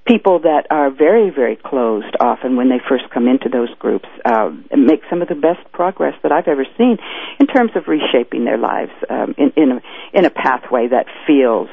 people 0.05 0.39
that 0.39 0.67
are 0.69 0.91
very, 0.91 1.29
very 1.29 1.55
closed 1.55 2.15
often 2.19 2.55
when 2.55 2.69
they 2.69 2.79
first 2.89 3.05
come 3.13 3.27
into 3.27 3.49
those 3.49 3.69
groups 3.79 4.07
uh, 4.25 4.49
make 4.75 5.01
some 5.09 5.21
of 5.21 5.27
the 5.27 5.35
best 5.35 5.59
progress 5.71 6.13
that 6.23 6.31
I've 6.31 6.47
ever 6.47 6.65
seen 6.77 6.97
in 7.39 7.47
terms 7.47 7.71
of 7.75 7.87
reshaping 7.87 8.45
their 8.45 8.57
lives 8.57 8.91
um, 9.09 9.33
in, 9.37 9.53
in, 9.55 9.71
a, 9.71 9.81
in 10.13 10.25
a 10.25 10.29
pathway 10.29 10.87
that 10.89 11.05
feels 11.25 11.69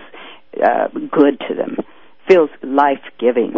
uh, 0.63 0.89
good 1.11 1.41
to 1.49 1.55
them, 1.55 1.77
feels 2.29 2.51
life 2.63 3.03
giving. 3.19 3.55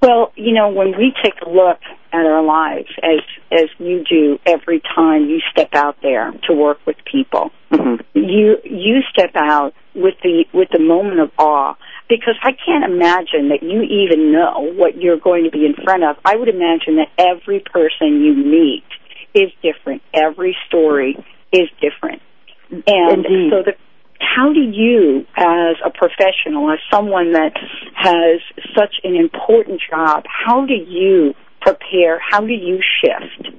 Well, 0.00 0.32
you 0.36 0.52
know, 0.52 0.68
when 0.68 0.96
we 0.96 1.12
take 1.22 1.34
a 1.44 1.48
look 1.48 1.80
at 2.12 2.24
our 2.24 2.42
lives, 2.42 2.88
as 3.02 3.20
as 3.50 3.68
you 3.78 4.04
do 4.08 4.38
every 4.46 4.80
time 4.80 5.24
you 5.24 5.40
step 5.50 5.70
out 5.74 5.96
there 6.02 6.32
to 6.48 6.54
work 6.54 6.78
with 6.86 6.96
people, 7.04 7.50
mm-hmm. 7.70 8.00
you 8.14 8.58
you 8.64 9.00
step 9.12 9.32
out 9.34 9.74
with 9.96 10.14
the 10.22 10.44
with 10.54 10.68
the 10.72 10.78
moment 10.78 11.18
of 11.18 11.30
awe 11.36 11.74
because 12.08 12.36
I 12.42 12.52
can't 12.52 12.84
imagine 12.84 13.50
that 13.50 13.62
you 13.62 13.82
even 13.82 14.32
know 14.32 14.72
what 14.76 14.96
you're 14.96 15.18
going 15.18 15.44
to 15.44 15.50
be 15.50 15.66
in 15.66 15.74
front 15.74 16.04
of. 16.04 16.16
I 16.24 16.36
would 16.36 16.48
imagine 16.48 16.96
that 16.96 17.08
every 17.18 17.60
person 17.60 18.24
you 18.24 18.34
meet 18.34 18.84
is 19.34 19.50
different. 19.62 20.02
Every 20.14 20.56
story 20.66 21.16
is 21.52 21.68
different. 21.80 22.22
And 22.70 23.24
Indeed. 23.24 23.52
so 23.52 23.62
the 23.62 23.72
how 24.20 24.52
do 24.52 24.60
you, 24.60 25.26
as 25.36 25.76
a 25.84 25.90
professional, 25.90 26.70
as 26.72 26.78
someone 26.92 27.32
that 27.32 27.52
has 27.94 28.40
such 28.76 28.96
an 29.04 29.14
important 29.14 29.80
job, 29.88 30.24
how 30.26 30.66
do 30.66 30.74
you 30.74 31.34
prepare? 31.60 32.18
How 32.18 32.40
do 32.40 32.52
you 32.52 32.80
shift 33.00 33.54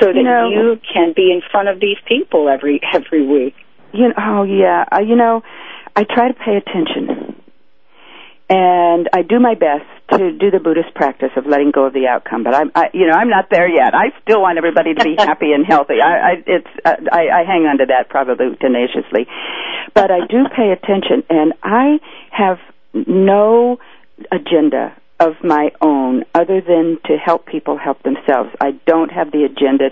so 0.00 0.06
that 0.06 0.14
you, 0.14 0.22
know, 0.22 0.50
you 0.50 0.80
can 0.92 1.12
be 1.16 1.32
in 1.32 1.40
front 1.50 1.68
of 1.68 1.80
these 1.80 1.96
people 2.06 2.48
every 2.48 2.80
every 2.94 3.26
week? 3.26 3.54
You 3.92 4.08
know, 4.08 4.14
oh 4.18 4.42
yeah, 4.42 4.84
uh, 4.92 5.00
you 5.00 5.16
know, 5.16 5.42
I 5.96 6.04
try 6.04 6.28
to 6.28 6.34
pay 6.34 6.56
attention 6.56 7.41
and 8.48 9.08
I 9.12 9.22
do 9.22 9.40
my 9.40 9.54
best 9.54 9.86
to 10.10 10.32
do 10.32 10.50
the 10.50 10.60
Buddhist 10.60 10.94
practice 10.94 11.30
of 11.36 11.46
letting 11.46 11.70
go 11.70 11.86
of 11.86 11.94
the 11.94 12.06
outcome. 12.06 12.44
But 12.44 12.54
I'm, 12.54 12.70
I, 12.74 12.90
you 12.92 13.06
know, 13.06 13.14
I'm 13.14 13.30
not 13.30 13.48
there 13.50 13.68
yet. 13.68 13.94
I 13.94 14.12
still 14.22 14.42
want 14.42 14.58
everybody 14.58 14.94
to 14.94 15.04
be 15.04 15.14
happy 15.18 15.52
and 15.52 15.64
healthy. 15.66 16.00
I, 16.04 16.12
I 16.12 16.32
it's, 16.46 16.68
uh, 16.84 16.96
I, 17.10 17.40
I 17.40 17.44
hang 17.46 17.64
on 17.64 17.78
to 17.78 17.86
that 17.86 18.08
probably 18.10 18.54
tenaciously, 18.60 19.26
but 19.94 20.10
I 20.10 20.26
do 20.26 20.44
pay 20.54 20.72
attention, 20.72 21.24
and 21.30 21.54
I 21.62 21.98
have 22.30 22.58
no 22.92 23.78
agenda 24.30 24.94
of 25.18 25.34
my 25.42 25.70
own 25.80 26.24
other 26.34 26.60
than 26.60 26.98
to 27.06 27.16
help 27.16 27.46
people 27.46 27.78
help 27.78 28.02
themselves. 28.02 28.50
I 28.60 28.72
don't 28.86 29.10
have 29.10 29.30
the 29.30 29.44
agenda 29.44 29.90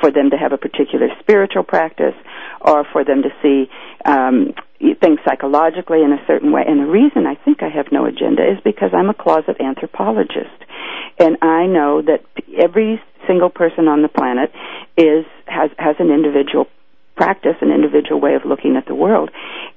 for 0.00 0.10
them 0.10 0.30
to 0.30 0.36
have 0.36 0.52
a 0.52 0.58
particular 0.58 1.08
spiritual 1.20 1.62
practice 1.62 2.14
or 2.60 2.84
for 2.92 3.04
them 3.04 3.22
to 3.22 3.30
see 3.42 3.70
um, 4.04 4.52
things 5.00 5.18
psychologically 5.24 6.02
in 6.02 6.12
a 6.12 6.24
certain 6.26 6.52
way. 6.52 6.62
And 6.66 6.80
the 6.80 6.90
reason 6.90 7.26
I 7.26 7.34
think 7.34 7.62
I 7.62 7.68
have 7.68 7.86
no 7.90 8.06
agenda 8.06 8.42
is 8.42 8.58
because 8.64 8.90
I'm 8.92 9.10
a 9.10 9.14
closet 9.14 9.60
anthropologist. 9.60 10.58
And 11.18 11.36
I 11.42 11.66
know 11.66 12.02
that 12.02 12.22
every 12.56 13.02
single 13.26 13.50
person 13.50 13.88
on 13.88 14.02
the 14.02 14.08
planet 14.08 14.52
is 14.96 15.24
has 15.46 15.70
has 15.78 15.96
an 15.98 16.10
individual 16.10 16.66
practice, 17.16 17.56
an 17.60 17.72
individual 17.72 18.20
way 18.20 18.34
of 18.34 18.44
looking 18.44 18.76
at 18.76 18.86
the 18.86 18.94
world. 18.94 19.30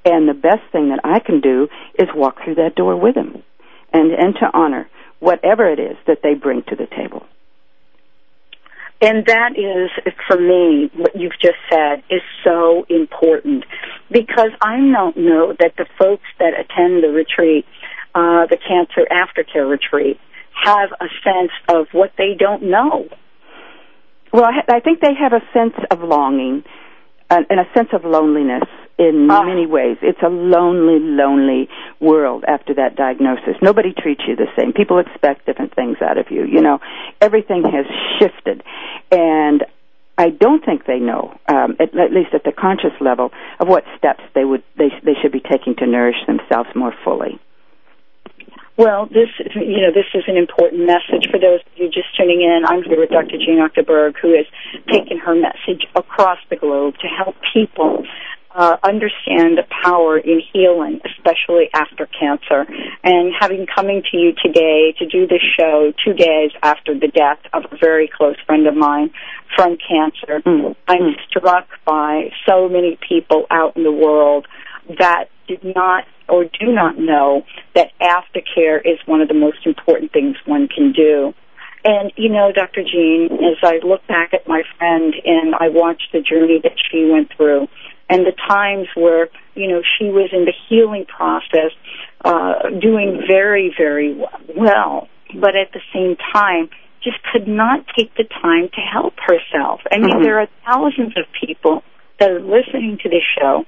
And 0.04 0.28
the 0.28 0.34
best 0.34 0.62
thing 0.70 0.90
that 0.90 1.00
I 1.04 1.18
can 1.18 1.40
do 1.40 1.68
is 1.98 2.08
walk 2.14 2.44
through 2.44 2.56
that 2.56 2.76
door 2.76 2.96
with 2.96 3.14
them 3.14 3.42
and 3.92 4.12
and 4.12 4.34
to 4.36 4.50
honor 4.52 4.88
whatever 5.20 5.70
it 5.70 5.78
is 5.78 5.96
that 6.06 6.18
they 6.22 6.34
bring 6.34 6.62
to 6.64 6.76
the 6.76 6.86
table. 6.86 7.24
And 9.02 9.26
that 9.26 9.58
is, 9.58 9.90
for 10.28 10.38
me, 10.38 10.88
what 10.94 11.16
you've 11.16 11.38
just 11.42 11.58
said 11.68 12.04
is 12.08 12.22
so 12.44 12.86
important 12.88 13.64
because 14.12 14.50
I 14.62 14.76
don't 14.76 15.16
know 15.16 15.54
that 15.58 15.74
the 15.76 15.86
folks 15.98 16.22
that 16.38 16.52
attend 16.54 17.02
the 17.02 17.08
retreat, 17.08 17.66
uh, 18.14 18.46
the 18.46 18.56
cancer 18.56 19.04
aftercare 19.10 19.68
retreat, 19.68 20.20
have 20.64 20.90
a 21.00 21.06
sense 21.24 21.50
of 21.68 21.88
what 21.90 22.12
they 22.16 22.34
don't 22.38 22.62
know. 22.62 23.08
Well, 24.32 24.44
I, 24.44 24.76
I 24.76 24.78
think 24.78 25.00
they 25.00 25.14
have 25.18 25.32
a 25.32 25.42
sense 25.52 25.74
of 25.90 26.00
longing 26.02 26.62
and, 27.28 27.46
and 27.50 27.58
a 27.58 27.66
sense 27.74 27.88
of 27.92 28.04
loneliness 28.04 28.68
in 29.08 29.30
uh, 29.30 29.42
many 29.42 29.66
ways. 29.66 29.96
It's 30.02 30.22
a 30.22 30.28
lonely, 30.28 30.98
lonely 31.00 31.68
world 32.00 32.44
after 32.46 32.74
that 32.74 32.96
diagnosis. 32.96 33.56
Nobody 33.60 33.92
treats 33.92 34.22
you 34.26 34.36
the 34.36 34.48
same. 34.58 34.72
People 34.72 34.98
expect 34.98 35.46
different 35.46 35.74
things 35.74 35.98
out 36.00 36.18
of 36.18 36.30
you. 36.30 36.44
You 36.44 36.60
know, 36.60 36.78
everything 37.20 37.62
has 37.64 37.86
shifted, 38.18 38.62
and 39.10 39.64
I 40.18 40.28
don't 40.30 40.64
think 40.64 40.86
they 40.86 40.98
know, 40.98 41.38
um, 41.48 41.76
at, 41.80 41.96
at 41.98 42.12
least 42.12 42.34
at 42.34 42.44
the 42.44 42.52
conscious 42.52 42.92
level, 43.00 43.30
of 43.58 43.68
what 43.68 43.84
steps 43.96 44.22
they 44.34 44.44
would 44.44 44.62
they 44.76 44.90
they 45.04 45.14
should 45.20 45.32
be 45.32 45.40
taking 45.40 45.74
to 45.76 45.86
nourish 45.86 46.20
themselves 46.26 46.68
more 46.74 46.94
fully. 47.04 47.40
Well, 48.76 49.06
this 49.06 49.28
you 49.54 49.80
know 49.80 49.92
this 49.92 50.08
is 50.14 50.24
an 50.26 50.36
important 50.36 50.86
message 50.86 51.28
for 51.30 51.38
those 51.38 51.60
of 51.60 51.72
you 51.76 51.90
just 51.90 52.16
tuning 52.16 52.40
in. 52.40 52.64
I'm 52.66 52.82
here 52.82 52.98
with 52.98 53.10
Dr. 53.10 53.36
Jeanne 53.36 53.60
Achterberg, 53.60 54.14
who 54.20 54.34
has 54.36 54.46
taken 54.90 55.18
her 55.18 55.34
message 55.34 55.86
across 55.94 56.38
the 56.48 56.56
globe 56.56 56.94
to 57.00 57.06
help 57.06 57.36
people 57.52 58.04
uh, 58.54 58.76
understand 58.82 59.58
the 59.58 59.64
power 59.82 60.18
in 60.18 60.42
healing, 60.52 61.00
especially 61.04 61.70
after 61.74 62.06
cancer. 62.06 62.66
And 63.02 63.32
having 63.38 63.66
coming 63.66 64.02
to 64.10 64.16
you 64.16 64.32
today 64.42 64.94
to 64.98 65.06
do 65.06 65.26
this 65.26 65.42
show 65.58 65.92
two 66.04 66.14
days 66.14 66.50
after 66.62 66.94
the 66.98 67.08
death 67.08 67.38
of 67.52 67.64
a 67.70 67.76
very 67.76 68.08
close 68.08 68.36
friend 68.46 68.66
of 68.66 68.76
mine 68.76 69.10
from 69.56 69.76
cancer, 69.76 70.40
mm-hmm. 70.44 70.72
I'm 70.88 71.16
struck 71.28 71.68
by 71.84 72.30
so 72.48 72.68
many 72.68 72.98
people 73.08 73.46
out 73.50 73.76
in 73.76 73.84
the 73.84 73.92
world 73.92 74.46
that 74.98 75.26
did 75.46 75.64
not 75.64 76.04
or 76.28 76.44
do 76.44 76.72
not 76.72 76.98
know 76.98 77.44
that 77.74 77.90
aftercare 78.00 78.80
is 78.84 78.98
one 79.06 79.20
of 79.20 79.28
the 79.28 79.34
most 79.34 79.66
important 79.66 80.12
things 80.12 80.36
one 80.46 80.68
can 80.68 80.92
do. 80.92 81.34
And 81.84 82.12
you 82.16 82.28
know, 82.28 82.52
Dr. 82.52 82.82
Jeanne, 82.84 83.28
as 83.32 83.58
I 83.62 83.84
look 83.84 84.06
back 84.06 84.32
at 84.32 84.46
my 84.46 84.62
friend 84.78 85.14
and 85.24 85.54
I 85.54 85.68
watch 85.68 86.02
the 86.12 86.20
journey 86.20 86.60
that 86.62 86.76
she 86.90 87.08
went 87.10 87.32
through, 87.36 87.68
and 88.12 88.26
the 88.26 88.32
times 88.48 88.88
where 88.94 89.28
you 89.54 89.68
know 89.68 89.82
she 89.98 90.06
was 90.06 90.30
in 90.32 90.44
the 90.44 90.54
healing 90.68 91.06
process, 91.06 91.72
uh, 92.24 92.68
doing 92.80 93.22
very 93.26 93.74
very 93.76 94.14
well, 94.56 95.08
but 95.34 95.56
at 95.56 95.72
the 95.72 95.80
same 95.92 96.16
time 96.32 96.68
just 97.02 97.18
could 97.32 97.48
not 97.48 97.84
take 97.96 98.14
the 98.14 98.24
time 98.24 98.68
to 98.68 98.80
help 98.80 99.14
herself. 99.18 99.80
I 99.90 99.98
mean, 99.98 100.10
mm-hmm. 100.10 100.22
there 100.22 100.38
are 100.38 100.48
thousands 100.64 101.16
of 101.16 101.24
people 101.44 101.82
that 102.20 102.30
are 102.30 102.40
listening 102.40 102.98
to 103.02 103.08
this 103.08 103.24
show 103.38 103.64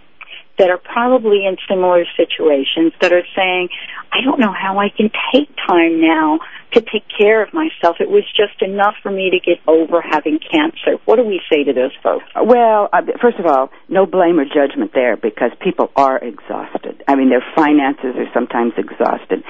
that 0.59 0.71
are 0.71 0.79
probably 0.79 1.47
in 1.47 1.57
similar 1.69 2.05
situations 2.17 2.93
that 3.01 3.13
are 3.13 3.27
saying, 3.35 3.69
I 4.13 4.23
don't 4.25 4.39
know 4.39 4.53
how 4.53 4.79
I 4.79 4.89
can 4.89 5.11
take 5.33 5.49
time 5.67 6.01
now 6.01 6.39
to 6.73 6.81
take 6.81 7.05
care 7.19 7.43
of 7.43 7.53
myself. 7.53 7.97
It 8.01 8.09
was 8.09 8.25
just 8.37 8.63
enough 8.63 8.95
for 9.03 9.11
me 9.11 9.31
to 9.31 9.41
get 9.41 9.59
over 9.67 10.01
having 10.01 10.39
cancer. 10.39 10.99
What 11.05 11.17
do 11.17 11.25
we 11.25 11.41
say 11.51 11.65
to 11.65 11.73
those 11.73 11.93
folks? 12.03 12.25
Well, 12.35 12.89
uh, 12.93 13.03
first 13.21 13.39
of 13.39 13.47
all, 13.47 13.71
no 13.89 14.07
blame 14.07 14.39
or 14.39 14.45
judgment 14.45 14.93
there 14.95 15.17
because 15.17 15.51
people 15.61 15.91
are 15.97 16.19
exhausted. 16.19 17.03
I 17.09 17.17
mean, 17.17 17.31
their 17.31 17.45
finances 17.57 18.15
are 18.17 18.31
sometimes 18.33 18.75
exhausted. 18.77 19.43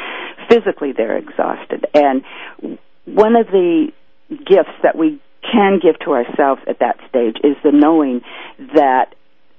Physically, 0.49 0.93
they're 0.93 1.19
exhausted. 1.19 1.87
And 1.95 2.25
one 3.05 3.37
of 3.37 3.49
the 3.49 3.93
gifts 4.31 4.77
that 4.83 4.97
we 4.97 5.21
can 5.53 5.79
give 5.83 5.99
to 6.01 6.13
ourselves 6.13 6.63
at 6.67 6.79
that 6.79 6.97
stage 7.09 7.37
is 7.45 7.57
the 7.63 7.73
knowing 7.73 8.23
that 8.75 9.15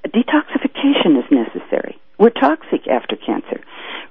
detoxification 0.07 1.17
is 1.17 1.25
necessary. 1.31 1.99
We're 2.17 2.29
toxic 2.29 2.87
after 2.87 3.15
cancer. 3.15 3.61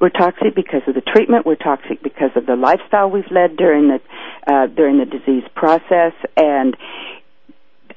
We're 0.00 0.10
toxic 0.10 0.54
because 0.54 0.82
of 0.86 0.94
the 0.94 1.00
treatment. 1.00 1.46
We're 1.46 1.56
toxic 1.56 2.02
because 2.02 2.30
of 2.36 2.46
the 2.46 2.56
lifestyle 2.56 3.10
we've 3.10 3.30
led 3.30 3.56
during 3.56 3.88
the 3.88 4.00
uh, 4.46 4.66
during 4.66 4.98
the 4.98 5.06
disease 5.06 5.44
process, 5.54 6.12
and 6.36 6.76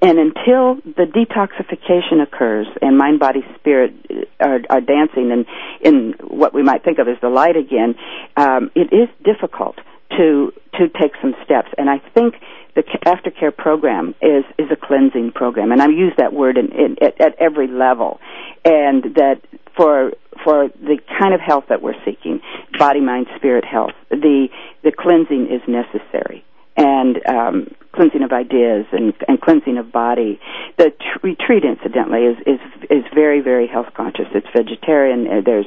and 0.01 0.19
until 0.19 0.75
the 0.85 1.05
detoxification 1.05 2.21
occurs 2.21 2.67
and 2.81 2.97
mind, 2.97 3.19
body, 3.19 3.43
spirit 3.55 3.93
are, 4.39 4.59
are 4.69 4.81
dancing 4.81 5.31
in 5.31 5.45
in 5.81 6.13
what 6.21 6.53
we 6.53 6.63
might 6.63 6.83
think 6.83 6.99
of 6.99 7.07
as 7.07 7.17
the 7.21 7.29
light 7.29 7.57
again, 7.57 7.95
um, 8.35 8.71
it 8.75 8.93
is 8.93 9.09
difficult 9.23 9.77
to 10.11 10.53
to 10.75 10.87
take 10.89 11.13
some 11.21 11.35
steps. 11.43 11.69
And 11.77 11.89
I 11.89 11.97
think 12.13 12.35
the 12.77 12.83
aftercare 13.09 13.55
program 13.55 14.13
is 14.21 14.45
is 14.59 14.67
a 14.71 14.75
cleansing 14.75 15.31
program, 15.33 15.71
and 15.71 15.81
I 15.81 15.87
use 15.87 16.13
that 16.17 16.31
word 16.31 16.57
in, 16.57 16.71
in, 16.71 16.95
at, 17.01 17.19
at 17.19 17.35
every 17.39 17.67
level, 17.67 18.19
and 18.63 19.03
that 19.15 19.41
for 19.75 20.11
for 20.43 20.69
the 20.79 20.99
kind 21.19 21.33
of 21.33 21.41
health 21.41 21.65
that 21.69 21.81
we're 21.81 21.97
seeking, 22.05 22.39
body, 22.77 23.01
mind, 23.01 23.25
spirit 23.35 23.65
health, 23.65 23.93
the 24.11 24.49
the 24.83 24.91
cleansing 24.91 25.47
is 25.51 25.61
necessary, 25.67 26.45
and 26.77 27.17
um, 27.27 27.67
cleansing 27.93 28.21
of 28.21 28.31
ideas 28.31 28.85
and, 28.91 29.15
and 29.27 29.41
cleansing 29.41 29.79
of 29.79 29.91
body. 29.91 30.39
The 30.77 30.91
t- 30.91 31.19
retreat, 31.23 31.63
incidentally, 31.65 32.25
is 32.25 32.37
is 32.45 32.59
is 32.91 33.03
very 33.11 33.41
very 33.41 33.65
health 33.65 33.87
conscious. 33.95 34.27
It's 34.35 34.47
vegetarian. 34.55 35.43
There's 35.43 35.65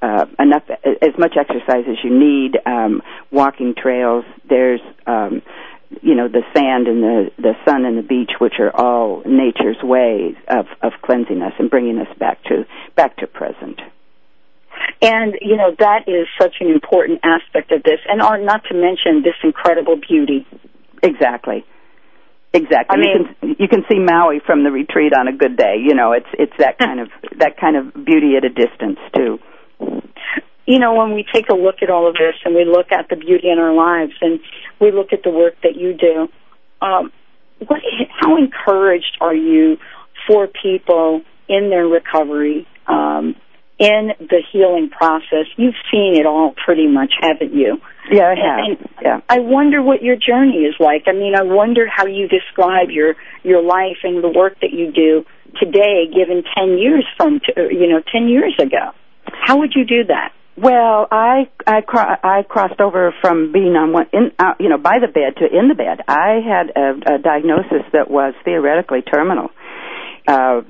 uh, 0.00 0.26
enough 0.38 0.62
as 0.84 1.18
much 1.18 1.34
exercise 1.36 1.86
as 1.88 1.96
you 2.04 2.16
need. 2.16 2.56
Um, 2.64 3.02
walking 3.32 3.74
trails. 3.74 4.24
There's 4.48 4.80
um, 5.08 5.42
you 6.00 6.14
know 6.14 6.28
the 6.28 6.42
sand 6.54 6.88
and 6.88 7.02
the 7.02 7.30
the 7.38 7.54
sun 7.66 7.84
and 7.84 7.98
the 7.98 8.02
beach, 8.02 8.32
which 8.40 8.54
are 8.58 8.74
all 8.74 9.22
nature's 9.26 9.76
ways 9.82 10.34
of 10.48 10.66
of 10.82 10.92
cleansing 11.02 11.42
us 11.42 11.52
and 11.58 11.70
bringing 11.70 11.98
us 11.98 12.08
back 12.18 12.42
to 12.44 12.64
back 12.96 13.16
to 13.18 13.26
present. 13.26 13.80
And 15.00 15.34
you 15.40 15.56
know 15.56 15.74
that 15.78 16.08
is 16.08 16.26
such 16.40 16.56
an 16.60 16.68
important 16.70 17.20
aspect 17.22 17.72
of 17.72 17.82
this, 17.82 18.00
and 18.08 18.22
are 18.22 18.38
not 18.38 18.64
to 18.70 18.74
mention 18.74 19.22
this 19.22 19.36
incredible 19.42 19.96
beauty. 19.96 20.46
Exactly. 21.02 21.64
Exactly. 22.54 22.96
I 22.96 23.00
mean, 23.00 23.16
you 23.18 23.34
can 23.40 23.56
you 23.60 23.68
can 23.68 23.84
see 23.90 23.98
Maui 23.98 24.40
from 24.44 24.62
the 24.62 24.70
retreat 24.70 25.12
on 25.18 25.26
a 25.26 25.32
good 25.32 25.56
day. 25.56 25.76
You 25.82 25.94
know, 25.94 26.12
it's 26.12 26.28
it's 26.34 26.52
that 26.58 26.78
kind 26.78 27.00
of 27.00 27.08
that 27.38 27.58
kind 27.58 27.76
of 27.76 28.04
beauty 28.04 28.36
at 28.36 28.44
a 28.44 28.50
distance 28.50 28.98
too. 29.16 29.38
You 30.66 30.78
know, 30.78 30.94
when 30.94 31.12
we 31.12 31.24
take 31.32 31.48
a 31.48 31.54
look 31.54 31.76
at 31.82 31.90
all 31.90 32.08
of 32.08 32.14
this 32.14 32.34
and 32.44 32.54
we 32.54 32.64
look 32.64 32.92
at 32.92 33.08
the 33.08 33.16
beauty 33.16 33.50
in 33.50 33.58
our 33.58 33.74
lives 33.74 34.12
and 34.20 34.40
we 34.80 34.92
look 34.92 35.12
at 35.12 35.22
the 35.24 35.30
work 35.30 35.54
that 35.62 35.76
you 35.76 35.94
do, 35.94 36.28
um, 36.80 37.12
what 37.66 37.80
how 38.20 38.36
encouraged 38.36 39.16
are 39.20 39.34
you 39.34 39.78
for 40.26 40.46
people 40.46 41.22
in 41.48 41.70
their 41.70 41.86
recovery, 41.86 42.66
um, 42.86 43.34
in 43.78 44.12
the 44.20 44.42
healing 44.52 44.88
process? 44.88 45.46
You've 45.56 45.74
seen 45.90 46.14
it 46.16 46.26
all 46.26 46.54
pretty 46.64 46.86
much, 46.86 47.12
haven't 47.20 47.54
you? 47.54 47.80
Yeah, 48.10 48.28
I 48.28 48.34
have. 48.34 48.58
And 48.58 48.88
yeah. 49.02 49.20
I 49.28 49.40
wonder 49.40 49.82
what 49.82 50.02
your 50.02 50.16
journey 50.16 50.58
is 50.58 50.74
like. 50.78 51.04
I 51.06 51.12
mean, 51.12 51.34
I 51.34 51.42
wonder 51.42 51.86
how 51.88 52.06
you 52.06 52.28
describe 52.28 52.90
your 52.90 53.14
your 53.42 53.62
life 53.62 53.98
and 54.04 54.22
the 54.22 54.28
work 54.28 54.60
that 54.60 54.72
you 54.72 54.92
do 54.92 55.24
today, 55.60 56.06
given 56.06 56.44
ten 56.56 56.78
years 56.78 57.04
from 57.16 57.40
t- 57.40 57.52
you 57.56 57.88
know 57.88 58.00
ten 58.12 58.28
years 58.28 58.54
ago. 58.60 58.92
How 59.24 59.58
would 59.58 59.72
you 59.74 59.84
do 59.84 60.04
that? 60.04 60.32
Well, 60.56 61.08
I 61.10 61.48
I 61.66 61.80
cro- 61.80 62.16
I 62.22 62.42
crossed 62.46 62.80
over 62.80 63.14
from 63.22 63.52
being 63.52 63.74
on 63.74 63.92
one 63.92 64.06
in 64.12 64.32
uh, 64.38 64.54
you 64.60 64.68
know 64.68 64.76
by 64.76 64.98
the 64.98 65.08
bed 65.08 65.36
to 65.38 65.46
in 65.46 65.68
the 65.68 65.74
bed. 65.74 66.00
I 66.06 66.40
had 66.44 66.70
a, 66.76 67.14
a 67.14 67.18
diagnosis 67.18 67.84
that 67.92 68.10
was 68.10 68.34
theoretically 68.44 69.00
terminal. 69.00 69.50
Uh, 70.28 70.60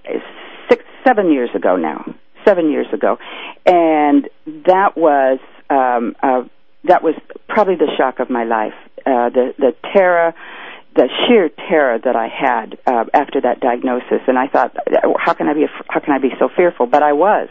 six 0.68 0.84
seven 1.04 1.32
years 1.32 1.50
ago 1.54 1.76
now, 1.76 2.14
seven 2.46 2.70
years 2.70 2.86
ago, 2.92 3.18
and 3.66 4.28
that 4.66 4.96
was 4.96 5.40
um, 5.68 6.14
uh, 6.22 6.42
that 6.84 7.02
was 7.02 7.14
probably 7.48 7.74
the 7.74 7.90
shock 7.96 8.20
of 8.20 8.30
my 8.30 8.44
life. 8.44 8.74
Uh, 9.04 9.30
the 9.30 9.52
the 9.58 9.74
terror, 9.92 10.32
the 10.94 11.08
sheer 11.26 11.50
terror 11.68 11.98
that 11.98 12.14
I 12.14 12.28
had 12.28 12.78
uh, 12.86 13.04
after 13.12 13.40
that 13.40 13.58
diagnosis, 13.58 14.22
and 14.28 14.38
I 14.38 14.46
thought, 14.46 14.76
how 15.18 15.34
can 15.34 15.48
I 15.48 15.54
be 15.54 15.66
how 15.88 15.98
can 15.98 16.14
I 16.14 16.18
be 16.18 16.30
so 16.38 16.48
fearful? 16.54 16.86
But 16.86 17.02
I 17.02 17.14
was. 17.14 17.48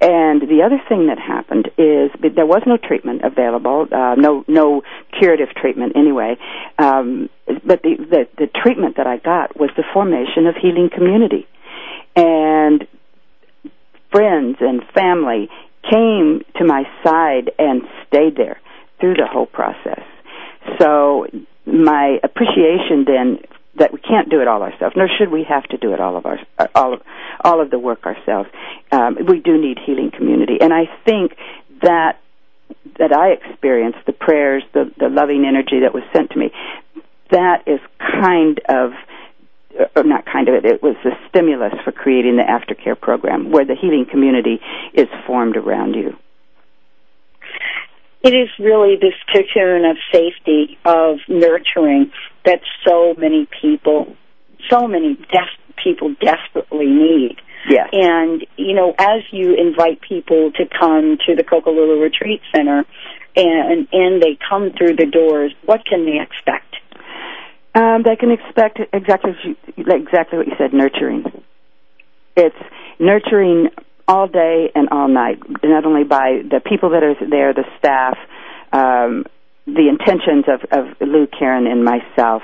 And 0.00 0.40
the 0.40 0.62
other 0.64 0.80
thing 0.88 1.08
that 1.08 1.18
happened 1.18 1.66
is 1.76 2.10
there 2.34 2.46
was 2.46 2.62
no 2.66 2.78
treatment 2.78 3.20
available, 3.22 3.86
uh, 3.92 4.14
no 4.16 4.44
no 4.48 4.82
curative 5.18 5.50
treatment 5.54 5.92
anyway. 5.94 6.38
Um, 6.78 7.28
but 7.46 7.82
the, 7.82 7.96
the 7.98 8.28
the 8.38 8.46
treatment 8.46 8.96
that 8.96 9.06
I 9.06 9.18
got 9.18 9.58
was 9.60 9.68
the 9.76 9.84
formation 9.92 10.46
of 10.46 10.56
healing 10.56 10.88
community, 10.88 11.46
and 12.16 12.86
friends 14.10 14.56
and 14.60 14.82
family 14.94 15.50
came 15.90 16.44
to 16.56 16.64
my 16.64 16.84
side 17.04 17.50
and 17.58 17.82
stayed 18.08 18.36
there 18.36 18.58
through 19.00 19.14
the 19.14 19.26
whole 19.26 19.46
process. 19.46 20.02
So 20.78 21.26
my 21.66 22.18
appreciation 22.22 23.04
then 23.06 23.38
that 23.80 23.92
we 23.92 23.98
can't 23.98 24.28
do 24.28 24.40
it 24.40 24.46
all 24.46 24.62
ourselves, 24.62 24.94
nor 24.94 25.08
should 25.18 25.30
we 25.30 25.44
have 25.48 25.64
to 25.64 25.78
do 25.78 25.92
it 25.92 26.00
all 26.00 26.16
of 26.16 26.26
our 26.26 26.38
all 26.74 26.94
of 26.94 27.02
all 27.42 27.60
of 27.60 27.70
the 27.70 27.78
work 27.78 28.04
ourselves. 28.06 28.48
Um, 28.92 29.16
we 29.26 29.40
do 29.40 29.60
need 29.60 29.78
healing 29.84 30.12
community, 30.16 30.58
and 30.60 30.72
I 30.72 30.84
think 31.04 31.36
that 31.82 32.20
that 32.98 33.12
I 33.12 33.30
experienced 33.30 34.00
the 34.06 34.12
prayers, 34.12 34.62
the 34.72 34.92
the 34.98 35.08
loving 35.08 35.44
energy 35.46 35.80
that 35.80 35.94
was 35.94 36.04
sent 36.12 36.30
to 36.30 36.38
me. 36.38 36.52
That 37.30 37.66
is 37.66 37.80
kind 37.98 38.60
of 38.68 38.92
or 39.96 40.04
not 40.04 40.26
kind 40.26 40.48
of 40.48 40.54
it, 40.54 40.64
it 40.64 40.82
was 40.82 40.96
the 41.02 41.12
stimulus 41.28 41.72
for 41.84 41.92
creating 41.92 42.36
the 42.36 42.42
aftercare 42.42 43.00
program 43.00 43.50
where 43.50 43.64
the 43.64 43.74
healing 43.74 44.04
community 44.10 44.60
is 44.92 45.08
formed 45.26 45.56
around 45.56 45.94
you. 45.94 46.16
It 48.22 48.34
is 48.34 48.50
really 48.58 48.96
this 49.00 49.14
cocoon 49.32 49.86
of 49.86 49.96
safety, 50.12 50.78
of 50.84 51.18
nurturing 51.28 52.12
that 52.44 52.60
so 52.86 53.14
many 53.18 53.48
people, 53.60 54.16
so 54.68 54.86
many 54.86 55.14
des- 55.14 55.74
people 55.82 56.14
desperately 56.20 56.86
need. 56.86 57.36
Yes. 57.68 57.88
And, 57.92 58.46
you 58.56 58.74
know, 58.74 58.94
as 58.98 59.22
you 59.30 59.54
invite 59.54 60.00
people 60.00 60.50
to 60.52 60.64
come 60.66 61.18
to 61.26 61.36
the 61.36 61.44
Kokolulu 61.44 62.00
Retreat 62.00 62.40
Center 62.54 62.84
and, 63.36 63.86
and 63.92 64.22
they 64.22 64.38
come 64.48 64.72
through 64.76 64.96
the 64.96 65.06
doors, 65.06 65.52
what 65.64 65.84
can 65.84 66.06
they 66.06 66.20
expect? 66.20 66.76
Um, 67.74 68.02
they 68.02 68.16
can 68.16 68.30
expect 68.30 68.80
exactly 68.92 69.32
what 69.32 69.44
you, 69.44 69.84
exactly 69.94 70.38
what 70.38 70.46
you 70.46 70.54
said, 70.58 70.72
nurturing. 70.72 71.24
It's 72.36 72.56
nurturing 72.98 73.68
all 74.08 74.26
day 74.26 74.72
and 74.74 74.88
all 74.90 75.06
night, 75.06 75.38
not 75.62 75.84
only 75.84 76.04
by 76.04 76.42
the 76.42 76.60
people 76.60 76.90
that 76.90 77.04
are 77.04 77.14
there, 77.28 77.54
the 77.54 77.64
staff, 77.78 78.18
um, 78.72 79.24
the 79.74 79.88
intentions 79.88 80.44
of, 80.48 80.60
of 80.70 80.96
Lou, 81.00 81.26
Karen, 81.26 81.66
and 81.66 81.84
myself, 81.84 82.42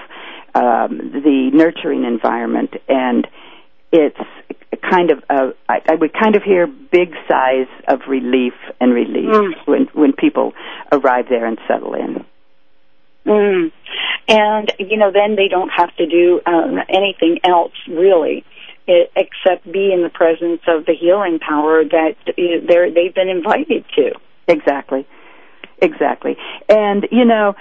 um, 0.54 0.98
the 1.12 1.50
nurturing 1.52 2.04
environment, 2.04 2.74
and 2.88 3.26
it's 3.92 4.18
kind 4.90 5.10
of 5.10 5.18
a, 5.30 5.52
I, 5.68 5.80
I 5.90 5.94
would 5.94 6.12
kind 6.12 6.36
of 6.36 6.42
hear 6.42 6.66
big 6.66 7.12
sighs 7.28 7.68
of 7.88 8.00
relief 8.08 8.54
and 8.80 8.92
relief 8.92 9.30
Mm. 9.30 9.52
when 9.66 9.88
when 9.94 10.12
people 10.12 10.52
arrive 10.92 11.26
there 11.28 11.46
and 11.46 11.58
settle 11.68 11.94
in. 11.94 12.24
Mm. 13.26 13.72
And 14.28 14.72
you 14.78 14.96
know, 14.96 15.10
then 15.12 15.36
they 15.36 15.48
don't 15.48 15.70
have 15.70 15.94
to 15.96 16.06
do 16.06 16.40
um, 16.46 16.78
anything 16.88 17.38
else 17.44 17.72
really, 17.88 18.44
i 18.88 19.06
except 19.16 19.70
be 19.70 19.92
in 19.92 20.02
the 20.02 20.10
presence 20.10 20.60
of 20.68 20.86
the 20.86 20.94
healing 20.94 21.38
power 21.38 21.84
that 21.84 22.14
i- 22.38 22.60
they're 22.66 22.90
they've 22.90 23.14
been 23.14 23.28
invited 23.28 23.84
to. 23.96 24.12
Exactly. 24.48 25.06
Exactly. 25.80 26.36
And, 26.68 27.06
you 27.10 27.24
know, 27.24 27.54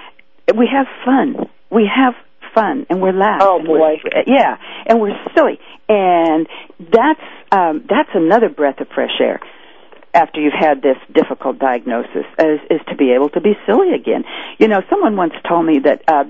we 0.55 0.67
have 0.71 0.87
fun. 1.03 1.49
We 1.69 1.89
have 1.93 2.13
fun 2.53 2.85
and 2.89 3.01
we're 3.01 3.13
loud. 3.13 3.41
Oh, 3.41 3.57
and 3.57 3.67
boy. 3.67 3.97
yeah. 4.27 4.57
And 4.85 5.01
we're 5.01 5.17
silly. 5.35 5.59
And 5.89 6.47
that's, 6.79 7.21
um, 7.51 7.85
that's 7.89 8.09
another 8.13 8.49
breath 8.49 8.79
of 8.79 8.87
fresh 8.89 9.19
air 9.19 9.39
after 10.15 10.39
you've 10.39 10.53
had 10.57 10.81
this 10.81 10.95
difficult 11.13 11.59
diagnosis 11.59 12.25
is, 12.39 12.59
is 12.71 12.79
to 12.87 12.95
be 12.95 13.11
able 13.11 13.29
to 13.29 13.41
be 13.41 13.53
silly 13.67 13.93
again. 13.93 14.23
You 14.57 14.69
know, 14.69 14.81
someone 14.89 15.17
once 15.17 15.33
told 15.47 15.65
me 15.65 15.79
that 15.83 16.03
uh, 16.07 16.23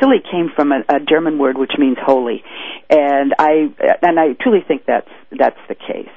silly 0.00 0.22
came 0.30 0.50
from 0.54 0.70
a, 0.70 0.84
a 0.88 1.00
German 1.00 1.38
word 1.38 1.58
which 1.58 1.72
means 1.76 1.96
holy, 2.00 2.44
and 2.88 3.34
I 3.38 3.74
and 4.02 4.20
I 4.20 4.34
truly 4.40 4.60
think 4.66 4.84
that's 4.86 5.10
that's 5.36 5.58
the 5.68 5.74
case. 5.74 6.08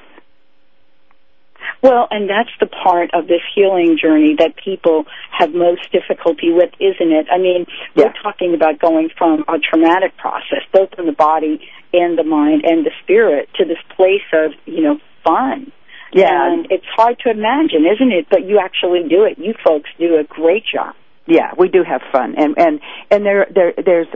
Well, 1.82 2.08
and 2.10 2.28
that's 2.28 2.50
the 2.58 2.66
part 2.66 3.10
of 3.14 3.28
this 3.28 3.40
healing 3.54 3.98
journey 4.00 4.34
that 4.38 4.56
people 4.56 5.04
have 5.30 5.54
most 5.54 5.92
difficulty 5.92 6.50
with, 6.50 6.70
isn't 6.80 7.12
it? 7.12 7.26
I 7.30 7.38
mean, 7.38 7.66
Yeah. 7.94 8.06
we're 8.06 8.22
talking 8.22 8.54
about 8.54 8.78
going 8.80 9.10
from 9.16 9.44
a 9.46 9.58
traumatic 9.60 10.16
process, 10.16 10.62
both 10.72 10.90
in 10.98 11.06
the 11.06 11.12
body 11.12 11.60
and 11.92 12.18
the 12.18 12.24
mind 12.24 12.64
and 12.64 12.84
the 12.84 12.90
spirit, 13.02 13.48
to 13.54 13.64
this 13.64 13.78
place 13.96 14.26
of, 14.32 14.54
you 14.66 14.82
know, 14.82 14.98
fun. 15.24 15.70
Yeah, 16.12 16.52
And 16.52 16.66
it's 16.70 16.86
hard 16.96 17.18
to 17.20 17.30
imagine, 17.30 17.84
isn't 17.86 18.12
it? 18.12 18.26
But 18.30 18.44
you 18.44 18.58
actually 18.58 19.08
do 19.08 19.24
it. 19.24 19.38
You 19.38 19.54
folks 19.62 19.90
do 19.98 20.16
a 20.16 20.24
great 20.24 20.64
job. 20.64 20.94
yeah, 21.26 21.52
we 21.58 21.68
do 21.68 21.82
have 21.84 22.00
fun, 22.10 22.34
and 22.38 22.56
and 22.58 22.80
and 23.10 23.26
there 23.26 23.46
there 23.54 23.74
there's 23.76 24.06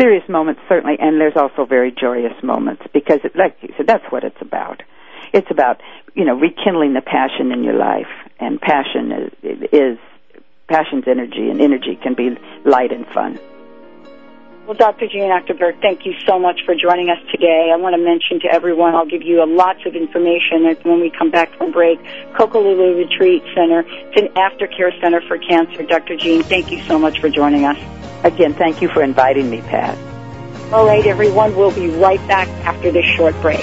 serious 0.00 0.26
moments 0.26 0.62
certainly, 0.66 0.96
and 0.98 1.20
there's 1.20 1.36
also 1.36 1.66
very 1.66 1.92
joyous 1.92 2.32
moments 2.42 2.82
because, 2.94 3.20
it, 3.24 3.36
like 3.36 3.58
you 3.60 3.68
said, 3.76 3.86
that's 3.86 4.10
what 4.10 4.24
it's 4.24 4.40
about. 4.40 4.82
It's 5.32 5.50
about 5.50 5.80
you 6.14 6.24
know 6.24 6.34
rekindling 6.34 6.94
the 6.94 7.02
passion 7.02 7.52
in 7.52 7.64
your 7.64 7.74
life, 7.74 8.10
and 8.38 8.60
passion 8.60 9.32
is, 9.42 9.68
is 9.72 9.98
passion's 10.68 11.04
energy, 11.06 11.50
and 11.50 11.60
energy 11.60 11.96
can 11.96 12.14
be 12.14 12.36
light 12.64 12.92
and 12.92 13.06
fun. 13.08 13.38
Well, 14.66 14.74
Dr. 14.74 15.06
Jeanne 15.08 15.28
Achterberg, 15.28 15.78
thank 15.82 16.06
you 16.06 16.14
so 16.26 16.38
much 16.38 16.60
for 16.64 16.74
joining 16.74 17.10
us 17.10 17.18
today. 17.30 17.70
I 17.70 17.76
want 17.76 17.94
to 17.96 18.02
mention 18.02 18.40
to 18.40 18.48
everyone, 18.50 18.94
I'll 18.94 19.04
give 19.04 19.20
you 19.20 19.42
a 19.42 19.44
lots 19.44 19.80
of 19.84 19.94
information 19.94 20.64
when 20.84 21.00
we 21.00 21.10
come 21.10 21.30
back 21.30 21.54
from 21.58 21.70
break. 21.70 21.98
Kokolulu 22.32 22.96
Retreat 22.96 23.42
Center. 23.54 23.84
It's 23.86 24.22
an 24.22 24.28
aftercare 24.28 24.98
center 25.02 25.20
for 25.28 25.36
cancer. 25.36 25.82
Dr. 25.82 26.16
Jeanne, 26.16 26.44
thank 26.44 26.72
you 26.72 26.82
so 26.84 26.98
much 26.98 27.20
for 27.20 27.28
joining 27.28 27.66
us. 27.66 27.76
Again, 28.24 28.54
thank 28.54 28.80
you 28.80 28.88
for 28.88 29.02
inviting 29.02 29.50
me, 29.50 29.60
Pat. 29.60 29.98
All 30.72 30.86
right, 30.86 31.04
everyone, 31.04 31.54
we'll 31.54 31.74
be 31.74 31.88
right 31.88 32.26
back 32.26 32.48
after 32.64 32.90
this 32.90 33.04
short 33.16 33.38
break. 33.42 33.62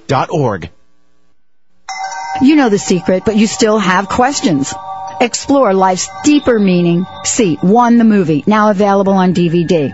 You 2.41 2.55
know 2.55 2.69
the 2.69 2.77
secret, 2.77 3.23
but 3.25 3.35
you 3.35 3.47
still 3.47 3.79
have 3.79 4.07
questions. 4.09 4.73
Explore 5.21 5.73
life's 5.73 6.09
deeper 6.23 6.59
meaning. 6.59 7.05
See 7.23 7.55
One 7.55 7.97
the 7.97 8.03
Movie, 8.03 8.43
now 8.45 8.69
available 8.69 9.13
on 9.13 9.33
DVD. 9.33 9.91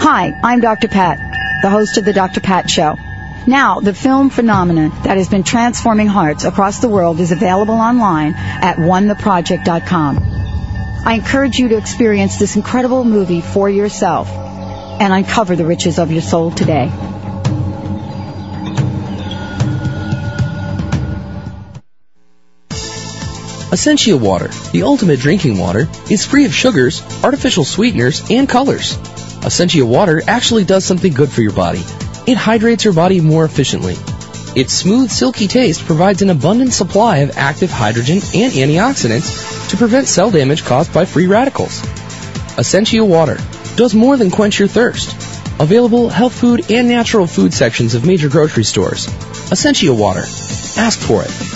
Hi, 0.00 0.32
I'm 0.42 0.60
Dr. 0.60 0.88
Pat, 0.88 1.18
the 1.62 1.70
host 1.70 1.98
of 1.98 2.04
The 2.04 2.12
Dr. 2.12 2.40
Pat 2.40 2.70
Show. 2.70 2.96
Now, 3.46 3.80
the 3.80 3.94
film 3.94 4.30
phenomenon 4.30 4.90
that 5.02 5.16
has 5.16 5.28
been 5.28 5.42
transforming 5.42 6.06
hearts 6.06 6.44
across 6.44 6.78
the 6.78 6.88
world 6.88 7.20
is 7.20 7.32
available 7.32 7.74
online 7.74 8.34
at 8.34 8.76
onetheproject.com. 8.76 10.18
I 11.04 11.14
encourage 11.14 11.58
you 11.58 11.68
to 11.68 11.76
experience 11.76 12.38
this 12.38 12.56
incredible 12.56 13.04
movie 13.04 13.40
for 13.40 13.68
yourself 13.68 14.28
and 14.28 15.12
uncover 15.12 15.56
the 15.56 15.66
riches 15.66 15.98
of 15.98 16.10
your 16.10 16.22
soul 16.22 16.50
today. 16.50 16.90
Essentia 23.76 24.16
Water, 24.16 24.48
the 24.72 24.84
ultimate 24.84 25.20
drinking 25.20 25.58
water, 25.58 25.86
is 26.10 26.24
free 26.24 26.46
of 26.46 26.54
sugars, 26.54 27.02
artificial 27.22 27.62
sweeteners, 27.62 28.30
and 28.30 28.48
colors. 28.48 28.96
Essentia 29.44 29.84
Water 29.84 30.22
actually 30.26 30.64
does 30.64 30.82
something 30.82 31.12
good 31.12 31.28
for 31.28 31.42
your 31.42 31.52
body. 31.52 31.82
It 32.26 32.38
hydrates 32.38 32.84
your 32.84 32.94
body 32.94 33.20
more 33.20 33.44
efficiently. 33.44 33.96
Its 34.58 34.72
smooth, 34.72 35.10
silky 35.10 35.46
taste 35.46 35.84
provides 35.84 36.22
an 36.22 36.30
abundant 36.30 36.72
supply 36.72 37.18
of 37.18 37.36
active 37.36 37.70
hydrogen 37.70 38.16
and 38.34 38.54
antioxidants 38.54 39.68
to 39.68 39.76
prevent 39.76 40.08
cell 40.08 40.30
damage 40.30 40.64
caused 40.64 40.94
by 40.94 41.04
free 41.04 41.26
radicals. 41.26 41.82
Essentia 42.56 43.04
Water 43.04 43.36
does 43.76 43.94
more 43.94 44.16
than 44.16 44.30
quench 44.30 44.58
your 44.58 44.68
thirst. 44.68 45.12
Available 45.60 46.08
health 46.08 46.32
food 46.32 46.70
and 46.70 46.88
natural 46.88 47.26
food 47.26 47.52
sections 47.52 47.94
of 47.94 48.06
major 48.06 48.30
grocery 48.30 48.64
stores. 48.64 49.06
Essentia 49.52 49.92
Water. 49.92 50.24
Ask 50.78 50.98
for 50.98 51.24
it. 51.24 51.55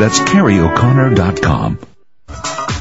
That's 0.00 0.20
carrieoconnor.com. 0.20 1.78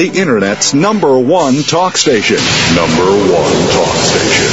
The 0.00 0.08
Internet's 0.18 0.72
number 0.72 1.18
one 1.18 1.62
talk 1.62 1.98
station. 1.98 2.38
Number 2.74 3.04
one 3.04 3.68
talk 3.68 3.96
station. 3.96 4.46